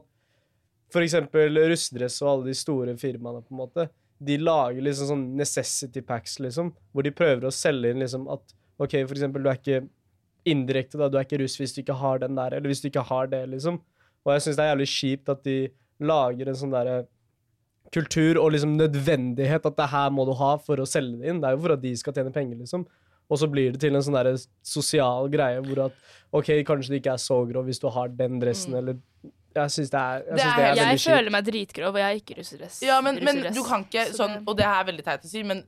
[0.93, 3.87] For eksempel russedress og alle de store firmaene, på en måte,
[4.25, 8.53] de lager liksom sånn necessity packs, liksom, hvor de prøver å selge inn liksom at
[8.77, 9.81] OK, for eksempel, du er ikke
[10.47, 12.87] indirekte, da, du er ikke russ hvis du ikke har den der, eller hvis du
[12.89, 13.81] ikke har det, liksom.
[14.25, 15.57] Og jeg syns det er jævlig kjipt at de
[15.99, 17.05] lager en sånn derre
[17.93, 21.41] kultur og liksom nødvendighet at det her må du ha for å selge det inn.
[21.41, 22.85] Det er jo for at de skal tjene penger, liksom.
[23.29, 25.95] Og så blir det til en sånn der sosial greie hvor at
[26.35, 28.77] OK, kanskje det ikke er så grov hvis du har den dressen, Mm.
[28.81, 28.97] eller
[29.55, 31.15] Jeg syns det er, jeg Det er det er jeg veldig kjipt.
[31.15, 32.81] føler meg dritgrov, og jeg er ikke russedress.
[32.83, 35.43] Ja, men, men du kan ikke Så sånn Og det er veldig teit å si,
[35.43, 35.63] men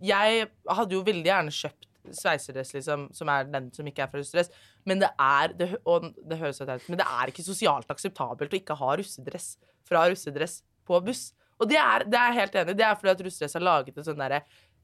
[0.00, 4.20] jeg hadde jo veldig gjerne kjøpt sveiserdress, liksom, som er den som ikke er fra
[4.20, 4.52] russedress.
[4.86, 8.60] Men det er det, Og det høres ut, men det er ikke sosialt akseptabelt å
[8.60, 11.32] ikke ha russedress fra russedress på buss.
[11.58, 12.78] Og det er, det er jeg helt enig i.
[12.78, 14.42] Det er fordi at russedress har laget en sånn derre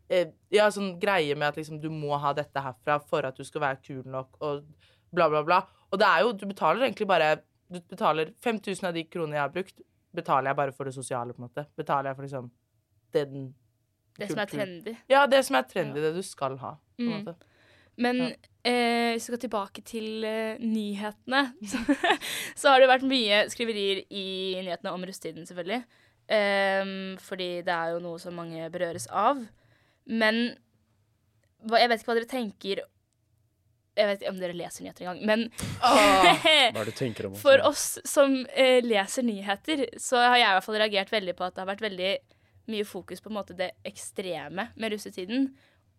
[0.08, 3.44] eh, ja, sånn greie med at liksom, du må ha dette herfra for at du
[3.46, 4.64] skal være kul nok, og
[5.12, 5.62] bla, bla, bla.
[5.92, 9.44] Og det er jo Du betaler egentlig bare Du betaler 5000 av de kronene jeg
[9.44, 9.82] har brukt,
[10.16, 11.66] betaler jeg bare for det sosiale, på en måte.
[11.76, 12.50] Betaler jeg for liksom
[13.12, 13.52] den
[14.18, 14.92] det som er trendy.
[15.08, 16.74] Ja, det som er trendy, det du skal ha.
[17.10, 17.34] Mm.
[18.02, 18.28] Men Ja.
[18.64, 21.82] eh, hvis vi skal tilbake til eh, nyhetene, så,
[22.56, 24.24] så har det vært mye skriverier i
[24.62, 25.82] nyhetene om russetiden, selvfølgelig.
[26.32, 29.40] Um, fordi det er jo noe som mange berøres av.
[30.06, 30.54] Men
[31.66, 32.80] hva, jeg vet ikke hva dere tenker
[33.92, 35.42] Jeg vet ikke om dere leser nyheter engang, men
[35.82, 37.34] Hva er det du tenker om?
[37.44, 41.44] For oss som eh, leser nyheter, så har jeg i hvert fall reagert veldig på
[41.44, 42.12] at det har vært veldig
[42.72, 45.50] mye fokus på måte det ekstreme med russetiden,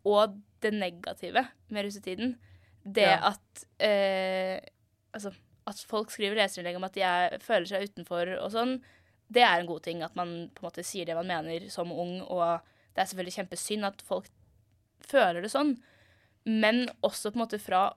[0.08, 2.36] og det negative med russetiden.
[2.84, 3.34] Det Ja.
[3.34, 4.60] at eh,
[5.14, 5.30] Altså,
[5.70, 8.80] at folk skriver leserinnlegg om at de er, føler seg utenfor og sånn,
[9.30, 10.02] det er en god ting.
[10.02, 12.64] At man på en måte sier det man mener som ung, og
[12.96, 14.30] det er selvfølgelig kjempesynd at folk
[15.06, 15.76] føler det sånn.
[16.50, 17.92] Men også på en måte fra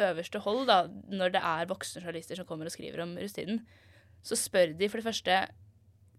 [0.00, 3.64] øverste hold, da, når det er voksne journalister som kommer og skriver om russetiden,
[4.22, 5.40] så spør de for det første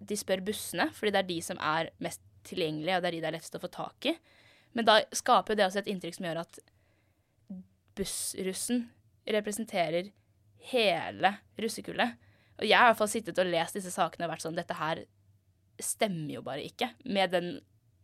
[0.01, 3.19] De spør bussene, fordi det er de som er mest tilgjengelige, og det er de
[3.21, 4.15] det er lettest å få tak i.
[4.77, 6.59] Men da skaper jo det også et inntrykk som gjør at
[7.97, 8.85] bussrussen
[9.27, 10.11] representerer
[10.71, 12.15] hele russekullet.
[12.61, 14.77] Og jeg har i hvert fall sittet og lest disse sakene og vært sånn Dette
[14.77, 15.03] her
[15.81, 17.51] stemmer jo bare ikke med den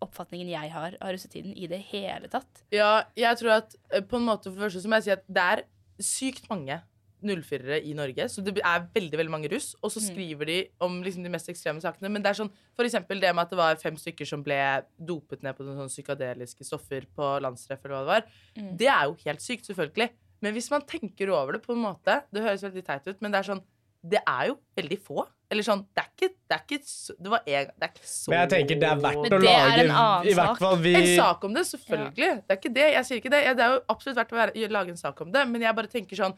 [0.01, 2.63] oppfatningen jeg har av russetiden i det hele tatt.
[2.73, 5.13] Ja, jeg tror at eh, på en måte for det første så må jeg si
[5.15, 5.63] at det er
[6.03, 6.79] sykt mange
[7.23, 9.71] 04-ere i Norge, så det er veldig veldig mange russ.
[9.81, 12.11] Og så skriver de om liksom de mest ekstreme sakene.
[12.13, 14.59] Men det er sånn, for eksempel det med at det var fem stykker som ble
[14.97, 18.27] dopet ned på noen sånne psykadeliske stoffer på landstreff, eller hva det var.
[18.57, 18.69] Mm.
[18.77, 20.11] Det er jo helt sykt, selvfølgelig.
[20.45, 23.33] Men hvis man tenker over det på en måte Det høres veldig teit ut, men
[23.33, 23.63] det er sånn
[24.05, 25.23] Det er jo veldig få.
[25.49, 28.09] Eller sånn Det er ikke Det er ikke så, det var en, det er ikke
[28.11, 29.89] så Men jeg tenker det er verdt å er lage en
[30.29, 30.61] I hvert sak.
[30.61, 32.29] fall vi En sak om det, selvfølgelig.
[32.43, 32.85] Det er ikke det.
[32.93, 33.41] Jeg sier ikke det.
[33.57, 36.21] Det er jo absolutt verdt å lage en sak om det, men jeg bare tenker
[36.21, 36.37] sånn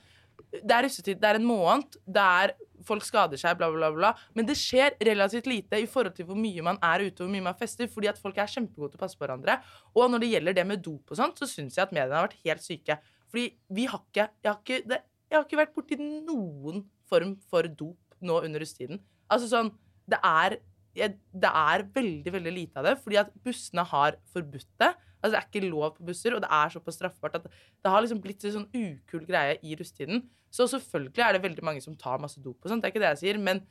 [0.52, 2.54] Det er russetid, det er en måned, det er
[2.88, 4.12] folk skader seg, bla, bla, bla.
[4.38, 7.34] Men det skjer relativt lite i forhold til hvor mye man er ute og hvor
[7.34, 9.60] mye man fester, fordi at folk er kjempegode til å passe på hverandre.
[9.96, 12.30] Og når det gjelder det med dop og sånt, så syns jeg at mediene har
[12.30, 13.00] vært helt syke.
[13.30, 13.46] Fordi
[13.78, 17.68] vi har ikke Jeg har ikke, det, jeg har ikke vært borti noen form for
[17.68, 19.00] dop nå under russetiden.
[19.30, 19.72] Altså sånn
[20.10, 20.60] Det er
[21.00, 24.90] det er veldig veldig lite av det, fordi at bussene har forbudt det.
[25.20, 28.04] Altså Det er ikke lov på busser, og det er såpass straffbart at det har
[28.06, 30.24] liksom blitt en sånn ukul greie i rusttiden.
[30.50, 33.04] Så selvfølgelig er det veldig mange som tar masse dop og sånt, det er ikke
[33.04, 33.62] det jeg sier, men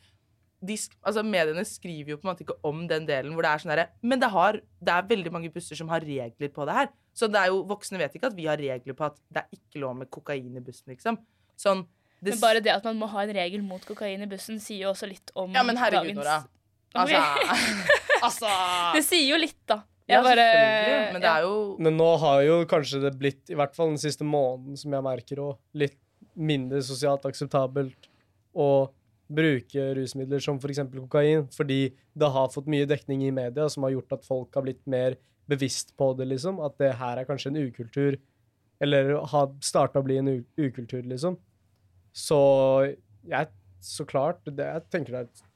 [0.59, 0.74] de,
[1.07, 3.70] altså mediene skriver jo på en måte ikke om den delen hvor det er sånn
[3.70, 6.88] herre Men det, har, det er veldig mange busser som har regler på det her.
[7.14, 9.59] Så det er jo, voksne vet ikke at vi har regler på at det er
[9.59, 11.20] ikke lov med kokain i bussen, liksom.
[11.59, 11.84] Sånn
[12.18, 14.88] det, Men bare det at man må ha en regel mot kokain i bussen, sier
[14.88, 16.38] jo også litt om Ja, men herregud, dagens Nora.
[16.99, 17.68] Altså,
[18.26, 18.53] altså
[18.96, 19.82] Det sier jo litt, da.
[20.09, 21.12] Ja, Jeg bare- selvfølgelig.
[21.12, 23.98] Men det er jo Men nå har jo kanskje det blitt, i hvert fall den
[24.00, 25.98] siste måneden, som jeg merker, òg, litt
[26.36, 28.09] mindre sosialt akseptabelt
[28.56, 28.88] å
[29.28, 30.78] bruke rusmidler som f.eks.
[30.88, 34.62] kokain, fordi det har fått mye dekning i media som har gjort at folk har
[34.64, 35.16] blitt mer
[35.48, 36.59] bevisst på det, liksom.
[36.64, 38.16] At det her er kanskje en ukultur,
[38.80, 41.36] eller har starta å bli en ukultur, liksom.
[42.14, 42.96] Så
[43.28, 43.48] jeg
[43.80, 45.47] Så klart, det, jeg tenker det er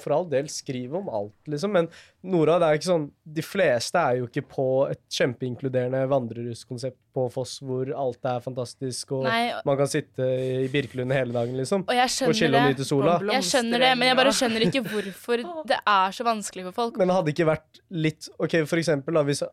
[0.00, 1.72] for all del, skriv om alt, liksom.
[1.74, 1.88] Men
[2.24, 3.06] Nora, det er ikke sånn
[3.36, 9.14] De fleste er jo ikke på et kjempeinkluderende vandrerhuskonsept på Foss hvor alt er fantastisk,
[9.16, 10.26] og Nei, man kan sitte
[10.64, 11.86] i Birkelund hele dagen, liksom.
[11.86, 13.18] og jeg Og chille og nyte sola.
[13.36, 16.98] Jeg skjønner det, men jeg bare skjønner ikke hvorfor det er så vanskelig for folk.
[17.00, 19.44] Men det hadde ikke vært litt OK, for eksempel, da, hvis,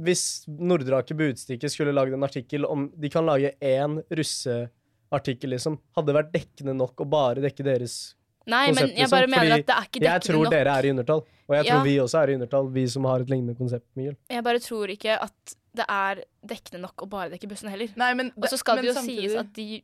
[0.00, 5.80] hvis Nordrake Budstikke skulle lagd en artikkel om De kan lage én russeartikkel, liksom.
[5.98, 7.98] Hadde det vært dekkende nok å bare dekke deres
[8.46, 10.50] Nei, men jeg bare mener at det er ikke Jeg tror nok.
[10.50, 11.74] dere er i undertall, og jeg Ja.
[11.74, 14.16] tror vi også er i undertall, vi som har et lignende konsept, Miguel.
[14.30, 17.88] Jeg bare tror ikke at det er dekkende nok å bare dekke bussen heller.
[17.96, 19.82] Nei, men, Og så skal men det jo samtidig- sies at de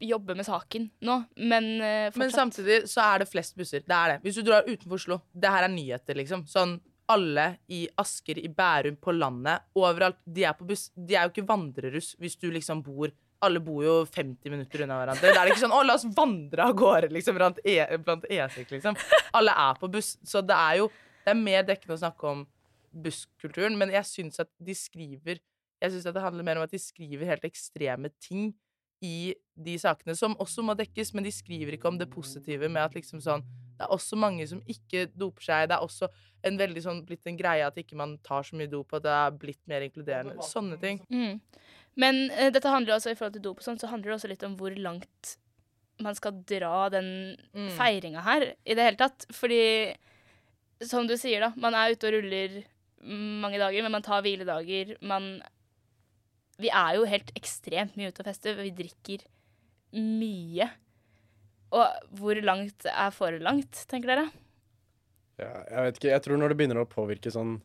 [0.00, 3.80] jobber med saken nå, men eh, Men samtidig så er det flest busser.
[3.80, 4.22] Det er det.
[4.22, 6.44] Hvis du drar utenfor Oslo, det her er nyheter, liksom.
[6.46, 10.16] Sånn alle i Asker, i Bærum, på landet, overalt.
[10.30, 10.90] De er på buss.
[10.96, 13.10] De er jo ikke vandreruss hvis du liksom bor
[13.44, 15.32] Alle bor jo 50 minutter unna hverandre.
[15.32, 18.96] Det er ikke sånn 'Å, la oss vandre av gårde', liksom, blant e E6, liksom.
[19.34, 20.16] Alle er på buss.
[20.24, 20.90] Så det er jo
[21.26, 22.46] Det er mer dekkende å snakke om
[22.94, 25.40] busskulturen, men jeg syns at de skriver
[25.82, 28.54] Jeg syns at det handler mer om at de skriver helt ekstreme ting
[29.04, 32.80] i de sakene, som også må dekkes, men de skriver ikke om det positive med
[32.80, 33.44] at liksom sånn
[33.76, 35.66] Det er også mange som ikke doper seg.
[35.68, 36.08] Det er også
[36.48, 39.12] en veldig sånn blitt en greie at ikke man tar så mye dop, at det
[39.12, 40.38] er blitt mer inkluderende.
[40.40, 41.02] Sånne ting.
[41.12, 41.42] Mm.
[41.96, 44.28] Men eh, dette handler også i forhold til dop og sånn, så handler det også
[44.32, 45.36] litt om hvor langt
[46.04, 47.06] man skal dra den
[47.56, 47.70] Mm.
[47.72, 49.24] feiringa her i det hele tatt.
[49.32, 49.94] Fordi,
[50.84, 52.58] som du sier, da, man er ute og ruller
[53.06, 54.96] mange dager, men man tar hviledager.
[55.00, 55.40] Man
[56.58, 58.54] Vi er jo helt ekstremt mye ute og fester.
[58.56, 59.24] Vi drikker
[59.92, 60.70] mye.
[61.76, 64.26] Og hvor langt er for langt, tenker dere?
[65.38, 66.12] Ja, jeg vet ikke.
[66.14, 67.58] Jeg tror når det begynner å påvirke sånn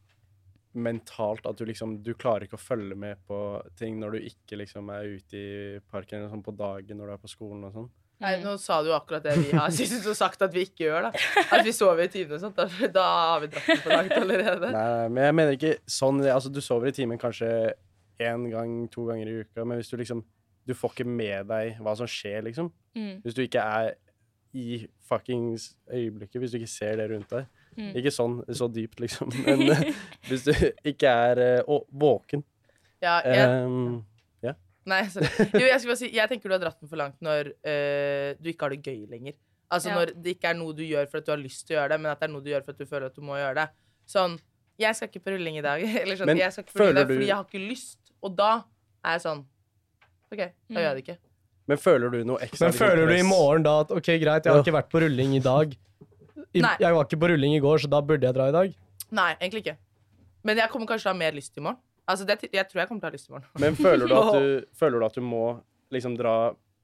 [0.73, 3.37] mentalt at du liksom Du klarer ikke å følge med på
[3.79, 7.15] ting når du ikke liksom er ute i parken eller sånn på dagen når du
[7.15, 7.89] er på skolen og sånn.
[8.21, 10.85] Nei, nå sa du jo akkurat det vi har sist og sagt at vi ikke
[10.85, 11.23] gjør, da.
[11.55, 12.59] At vi sover i timen og sånt.
[12.59, 14.69] Da, da har vi dratt den for langt allerede.
[14.75, 17.49] Nei, men jeg mener ikke sånn Altså, du sover i timen kanskje
[18.21, 20.21] én gang, to ganger i uka, men hvis du liksom
[20.69, 22.69] Du får ikke med deg hva som skjer, liksom.
[22.93, 23.23] Mm.
[23.23, 23.95] Hvis du ikke er
[24.53, 27.47] i fuckings øyeblikket, hvis du ikke ser det rundt deg.
[27.77, 27.91] Mm.
[27.95, 29.93] Ikke sånn så dypt, liksom, men eh,
[30.27, 30.51] hvis du
[30.91, 32.43] ikke er eh, å- våken
[33.01, 34.03] Ja, jeg, ehm,
[34.83, 35.27] Nei, sorry.
[35.53, 38.31] Jo, jeg, skal bare si, jeg tenker du har dratt den for langt når eh,
[38.41, 39.35] du ikke har det gøy lenger.
[39.71, 39.99] Altså Ja.
[39.99, 41.91] når det ikke er noe du gjør for at du har lyst til å gjøre
[41.93, 43.37] det, men at det er noe du gjør for at du føler at du må
[43.37, 43.67] gjøre det.
[44.09, 44.39] Sånn
[44.81, 45.83] Jeg skal ikke på rulling i dag.
[46.01, 47.45] Eller sånn, Men jeg skal ikke på rulling i føler dag du- fordi jeg har
[47.45, 47.99] ikke lyst.
[48.25, 48.49] Og da
[49.05, 49.45] er jeg sånn
[50.33, 50.75] OK, da Mm.
[50.81, 51.17] gjør jeg det ikke.
[51.67, 54.43] Men føler du noe ekstra Men liksom, føler du i morgen da at ok, greit,
[54.49, 55.77] jeg har ikke vært på rulling i dag.
[56.51, 56.75] I, Nei.
[56.81, 58.73] jeg var ikke på rulling i går, så da burde jeg dra i dag.
[59.11, 59.77] Nei, egentlig ikke.
[60.47, 61.81] Men jeg kommer kanskje til å ha mer lyst i morgen.
[62.09, 63.47] Altså, det, jeg tror jeg kommer til å ha lyst i morgen.
[63.63, 65.45] Men føler du, at du, føler du at du må
[65.93, 66.35] liksom dra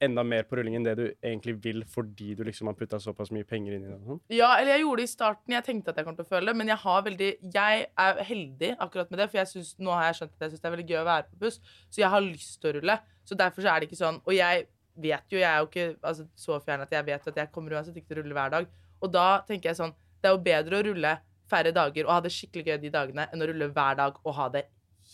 [0.03, 3.31] enda mer på rulling enn det du egentlig vil, fordi du liksom har putta såpass
[3.33, 3.97] mye penger inn i det?
[4.05, 4.19] sånn?
[4.29, 5.55] Ja, eller jeg gjorde det i starten.
[5.55, 8.23] Jeg tenkte at jeg kom til å føle det, men jeg har veldig Jeg er
[8.29, 10.69] heldig akkurat med det, for jeg synes, nå har jeg skjønt at jeg syns det
[10.69, 12.97] er veldig gøy å være på buss, så jeg har lyst til å rulle.
[13.27, 14.19] Så derfor så er det ikke sånn.
[14.23, 17.41] Og jeg vet jo, jeg er jo ikke altså, så fjern at jeg vet at
[17.41, 18.69] jeg kommer uansett ikke til å rulle hver dag.
[19.03, 21.13] Og da tenker jeg sånn Det er jo bedre å rulle
[21.47, 24.33] færre dager og ha det skikkelig gøy de dagene, enn å rulle hver dag og
[24.35, 24.65] ha det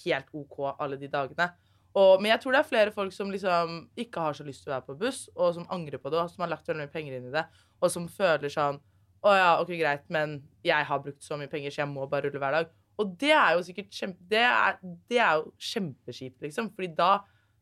[0.04, 1.50] helt OK alle de dagene.
[1.94, 4.72] Og, men jeg tror det er flere folk som liksom ikke har så lyst til
[4.72, 6.94] å være på buss, og som angrer på det, og som har lagt veldig mye
[6.94, 7.44] penger inn i det,
[7.84, 8.82] og som føler sånn
[9.24, 12.28] Å ja, OK, greit, men jeg har brukt så mye penger, så jeg må bare
[12.28, 12.72] rulle hver dag.
[13.00, 14.26] Og det er jo sikkert kjempe...
[14.34, 14.76] Det er,
[15.08, 16.68] det er jo kjempeskipt, liksom.
[16.76, 17.08] Fordi da,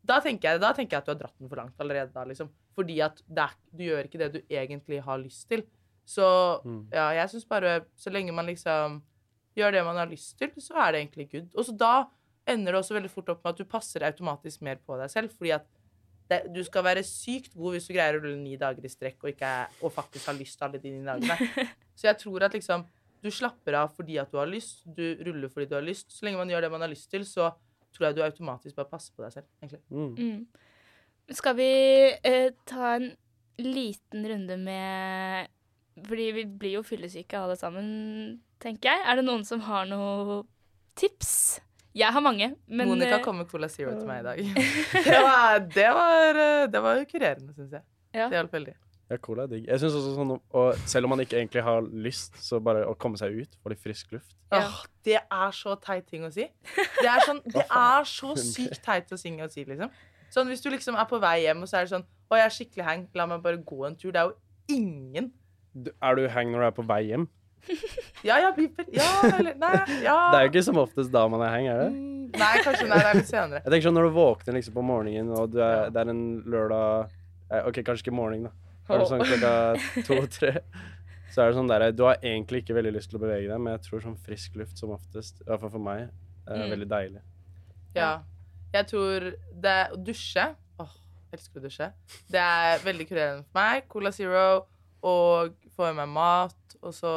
[0.01, 2.23] da, tenker jeg, da tenker jeg at du har dratt den for langt allerede da,
[2.25, 2.49] liksom.
[2.73, 5.61] Fordi at er, du gjør ikke det du egentlig har lyst til.
[6.05, 6.87] Så Mm.
[6.91, 9.01] ja, jeg syns bare Så lenge man liksom
[9.55, 11.49] gjør det man har lyst til, så er det egentlig good.
[11.55, 12.05] Og så da
[12.47, 15.29] ender det også veldig fort opp med at du passer automatisk mer på deg selv.
[15.37, 15.65] Fordi at
[16.29, 19.17] det, du skal være sykt god hvis du greier å rulle ni dager i strekk
[19.23, 21.37] og, ikke, er- og faktisk har lyst til alle de ni dagene.
[21.95, 22.85] Så jeg tror at liksom
[23.21, 26.09] du slapper av fordi at du har lyst, du ruller fordi du har lyst.
[26.11, 27.51] Så lenge man gjør det man har lyst til, så
[27.93, 29.45] tror jeg du automatisk bare passer på deg selv.
[29.61, 29.81] egentlig.
[29.91, 30.15] Mm.
[30.15, 30.47] Mm.
[31.35, 31.67] Skal vi
[32.23, 33.11] eh, ta en
[33.59, 35.47] liten runde med
[35.99, 37.87] Fordi vi blir jo fyllesyke alle sammen,
[38.63, 39.03] tenker jeg.
[39.05, 40.41] Er det noen som har noe
[40.99, 41.59] tips?
[41.97, 44.37] Jeg har mange, men Monica eh, kom med Cola Zero til meg i dag.
[45.11, 47.83] Det var, det var, eh, det var kurerende, syns jeg.
[48.15, 48.29] Ja.
[48.31, 48.75] Det hjalp veldig.
[49.11, 49.65] Ja, cola er digg.
[49.67, 52.93] Jeg synes også sånn, og Selv om man ikke egentlig har lyst, så bare å
[52.95, 54.31] komme seg ut, få litt frisk luft.
[54.53, 54.61] Ja.
[54.61, 56.45] Åh, det er så teit ting å si.
[56.77, 59.91] Det er, sånn, det er så sykt teit å synge og si, liksom.
[60.31, 62.45] Sånn Hvis du liksom er på vei hjem, og så er det sånn Å, jeg
[62.45, 64.13] er skikkelig hang, la meg bare gå en tur.
[64.15, 65.27] Det er jo ingen
[65.75, 67.27] er du hang når du er på vei hjem?
[68.25, 68.85] Ja, ja, piper.
[68.93, 69.07] Ja,
[69.37, 69.71] eller Nei,
[70.03, 70.15] ja.
[70.31, 71.89] Det er jo ikke som oftest da man er hang, er det?
[71.93, 73.61] Mm, Nei, kanskje nei, det er litt senere.
[73.65, 76.21] Jeg tenker sånn Når du våkner liksom på morgenen, og du er, det er en
[76.53, 77.09] lørdag
[77.51, 78.53] eh, OK, kanskje ikke morgen, da.
[78.91, 79.53] Det sånn klokka
[80.07, 80.53] to-tre?
[81.31, 83.61] Så er det sånn der, Du har egentlig ikke veldig lyst til å bevege deg,
[83.63, 86.09] men jeg tror sånn frisk luft som oftest, i hvert fall for meg,
[86.49, 86.71] er Mm.
[86.73, 87.21] veldig deilig.
[87.95, 88.11] Ja.
[88.73, 89.27] Jeg tror
[89.63, 90.43] det Å dusje
[90.81, 90.93] Åh,
[91.31, 91.87] jeg elsker å dusje.
[92.31, 93.85] Det er veldig kurerende for meg.
[93.91, 94.45] Cola Zero
[95.03, 97.13] og få i meg mat, og så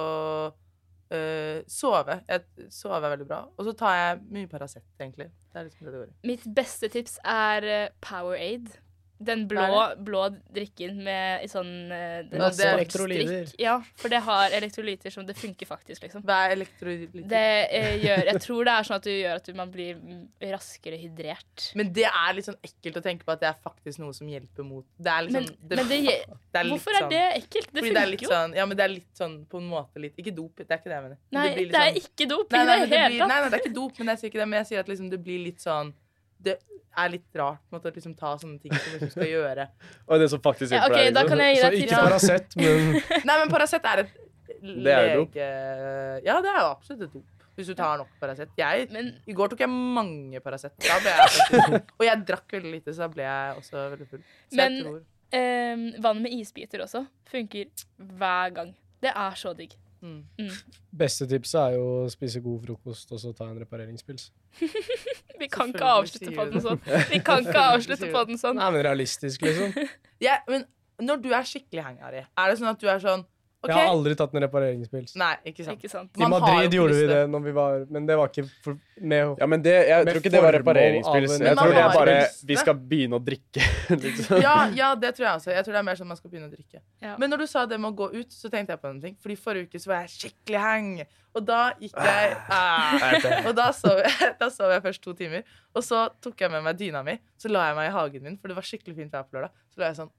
[1.15, 2.23] eh, sover.
[2.29, 3.43] Jeg sover veldig bra.
[3.57, 5.31] Og så tar jeg mye Paracet, egentlig.
[5.51, 6.17] Det er liksom det det går i.
[6.33, 7.69] Mitt beste tips er
[8.05, 8.84] Power Powerade.
[9.19, 12.75] Den blå, blå drikken med i sånn eh, den elektrolyter boksdrikk.
[12.75, 13.53] elektrolyder.
[13.63, 16.25] Ja, for det har elektrolyter som det funker faktisk, liksom.
[16.27, 17.23] Hva er elektrolyter?
[17.31, 19.95] Det eh, gjør Jeg tror det er sånn at du gjør at du, man blir
[20.01, 21.69] mm, raskere hydrert.
[21.79, 24.29] Men det er litt sånn ekkelt å tenke på at det er faktisk noe som
[24.29, 27.23] hjelper mot Det er Men, liksom men det, det er litt hvorfor er sånn- det
[27.39, 27.71] ekkelt?
[27.71, 28.35] Det Fordi det er litt funker jo.
[28.35, 30.83] sånn Ja, men det er litt sånn på en måte litt Ikke dop, det er
[30.83, 31.19] ikke det jeg mener.
[31.31, 32.53] Men Nei, blir litt det er sånn- ikke dop.
[32.53, 33.29] I det hele tatt.
[33.29, 34.49] nei, nei, det er ikke dop, men jeg sier ikke det.
[34.51, 35.95] Men jeg sier at liksom det blir litt sånn
[36.45, 36.57] Det
[36.95, 39.69] er litt rart på en måte, å liksom ta sånne ting som du skal gjøre.
[40.09, 41.31] Og det som faktisk Ja, okay, deg, liksom.
[41.31, 42.03] kan Så deg ikke tips.
[42.09, 44.13] Paracet, men Nei, men Paracet er et
[44.65, 45.39] Det er jo dop.
[45.39, 45.49] lege...
[46.29, 47.31] Ja, det er jo absolutt et dop.
[47.55, 48.51] Hvis du tar nok Paracet.
[48.59, 50.75] Jeg Men I går tok jeg mange Paracet.
[50.83, 54.09] Da ble jeg faktisk Og jeg drakk veldig lite, så da ble jeg også veldig
[54.11, 54.25] full.
[54.51, 55.03] Så Men- jeg tror
[55.35, 58.75] um, vann med isbiter også funker hver gang.
[59.03, 59.75] Det er så digg.
[60.05, 60.51] mm.
[60.93, 64.29] beste tipset er jo å spise god frokost og så ta en repareringspils.
[65.41, 66.81] Vi kan ikke avslutte på den sånn.
[67.13, 68.59] Vi kan ikke avslutte på den sånn.
[68.61, 69.75] Nei, men realistisk, liksom.
[70.27, 70.67] ja, Men
[71.03, 73.25] når du er skikkelig hang, Ari, er det sånn at du er sånn
[73.65, 73.71] OK?
[73.73, 75.15] Jeg har aldri tatt en repareringspils.
[75.17, 75.79] Nei, ikke sant.
[75.81, 76.11] Ikke sant?
[76.15, 79.41] I Man Madrid gjorde vi det når vi var Men det var ikke for, med
[79.41, 81.37] Ja, men det, jeg Med tror ikke det var repareringspils.
[81.41, 82.17] en- Jeg tror det er bare
[82.51, 83.65] Vi skal begynne å drikke,
[84.05, 84.43] liksom.
[84.45, 85.51] Ja, ja, det tror jeg også.
[85.57, 86.83] Jeg tror det er mer sånn man skal begynne å drikke.
[87.03, 87.17] Ja.
[87.19, 89.17] Men når du sa det med å gå ut, så tenkte jeg på en ting.
[89.25, 90.91] Fordi forrige uke så var jeg skikkelig hang.
[91.35, 95.43] Og da gikk jeg ah, Og da sov, jeg, da sov jeg først to timer.
[95.75, 97.17] Og så tok jeg med meg dyna mi.
[97.41, 99.51] Så la jeg meg i hagen min, for det var skikkelig fint vær på lørdag.
[99.75, 100.13] Så la jeg sånn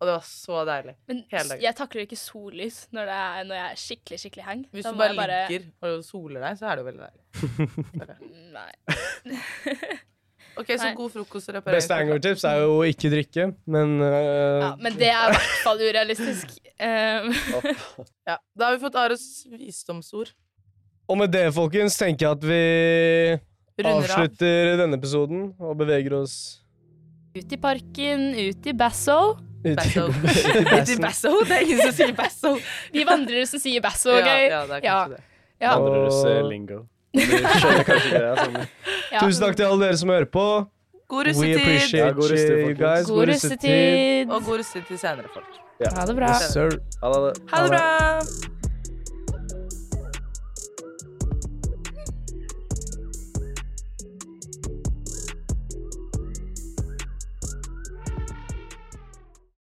[0.00, 0.94] Og det var så deilig.
[1.10, 1.62] Men Hele dagen.
[1.62, 4.62] jeg takler ikke sollys når, det er, når jeg er skikkelig, skikkelig hang.
[4.72, 8.20] Hvis Da du bare, bare, ligger og soler deg, så er det jo veldig deilig.
[8.56, 8.70] Nei.
[10.60, 10.94] OK, så Nei.
[10.96, 11.76] god frokost og reparering.
[11.76, 14.08] Beste anger tips er jo ikke drikke, men uh...
[14.08, 16.56] Ja, men det er i hvert fall urealistisk.
[16.80, 17.28] Um,
[18.30, 20.32] Ja, Da har vi fått Ares visdomsord.
[21.10, 22.64] Og med det, folkens, tenker jeg at vi
[23.84, 24.02] Runder av.
[24.08, 26.40] avslutter denne episoden og beveger oss
[27.30, 29.20] ut i parken, ut i Basso.
[29.62, 30.06] Basso.
[30.08, 31.32] i Basso?
[31.44, 32.54] Det er ingen som sier Basso.
[32.94, 35.22] De vandrere som sier Basso, Ja, ja, det er kanskje det.
[35.60, 35.74] Ja.
[35.76, 36.78] Andre russ Og- lingo.
[37.12, 38.28] Du skjønner kanskje ikke det.
[38.30, 38.66] Altså.
[39.12, 39.18] Ja.
[39.24, 40.46] Tusen takk til alle dere som hører på.
[41.10, 41.56] God We russetid!
[41.60, 43.06] appreciate Ja, god russetid, you guys.
[43.10, 44.30] God russetid.
[44.30, 45.60] Og god russetid til senere, folk.
[45.98, 46.28] Ha det bra.
[46.28, 46.54] Yes.
[47.02, 47.42] Ha det.
[47.50, 48.59] Ha det bra!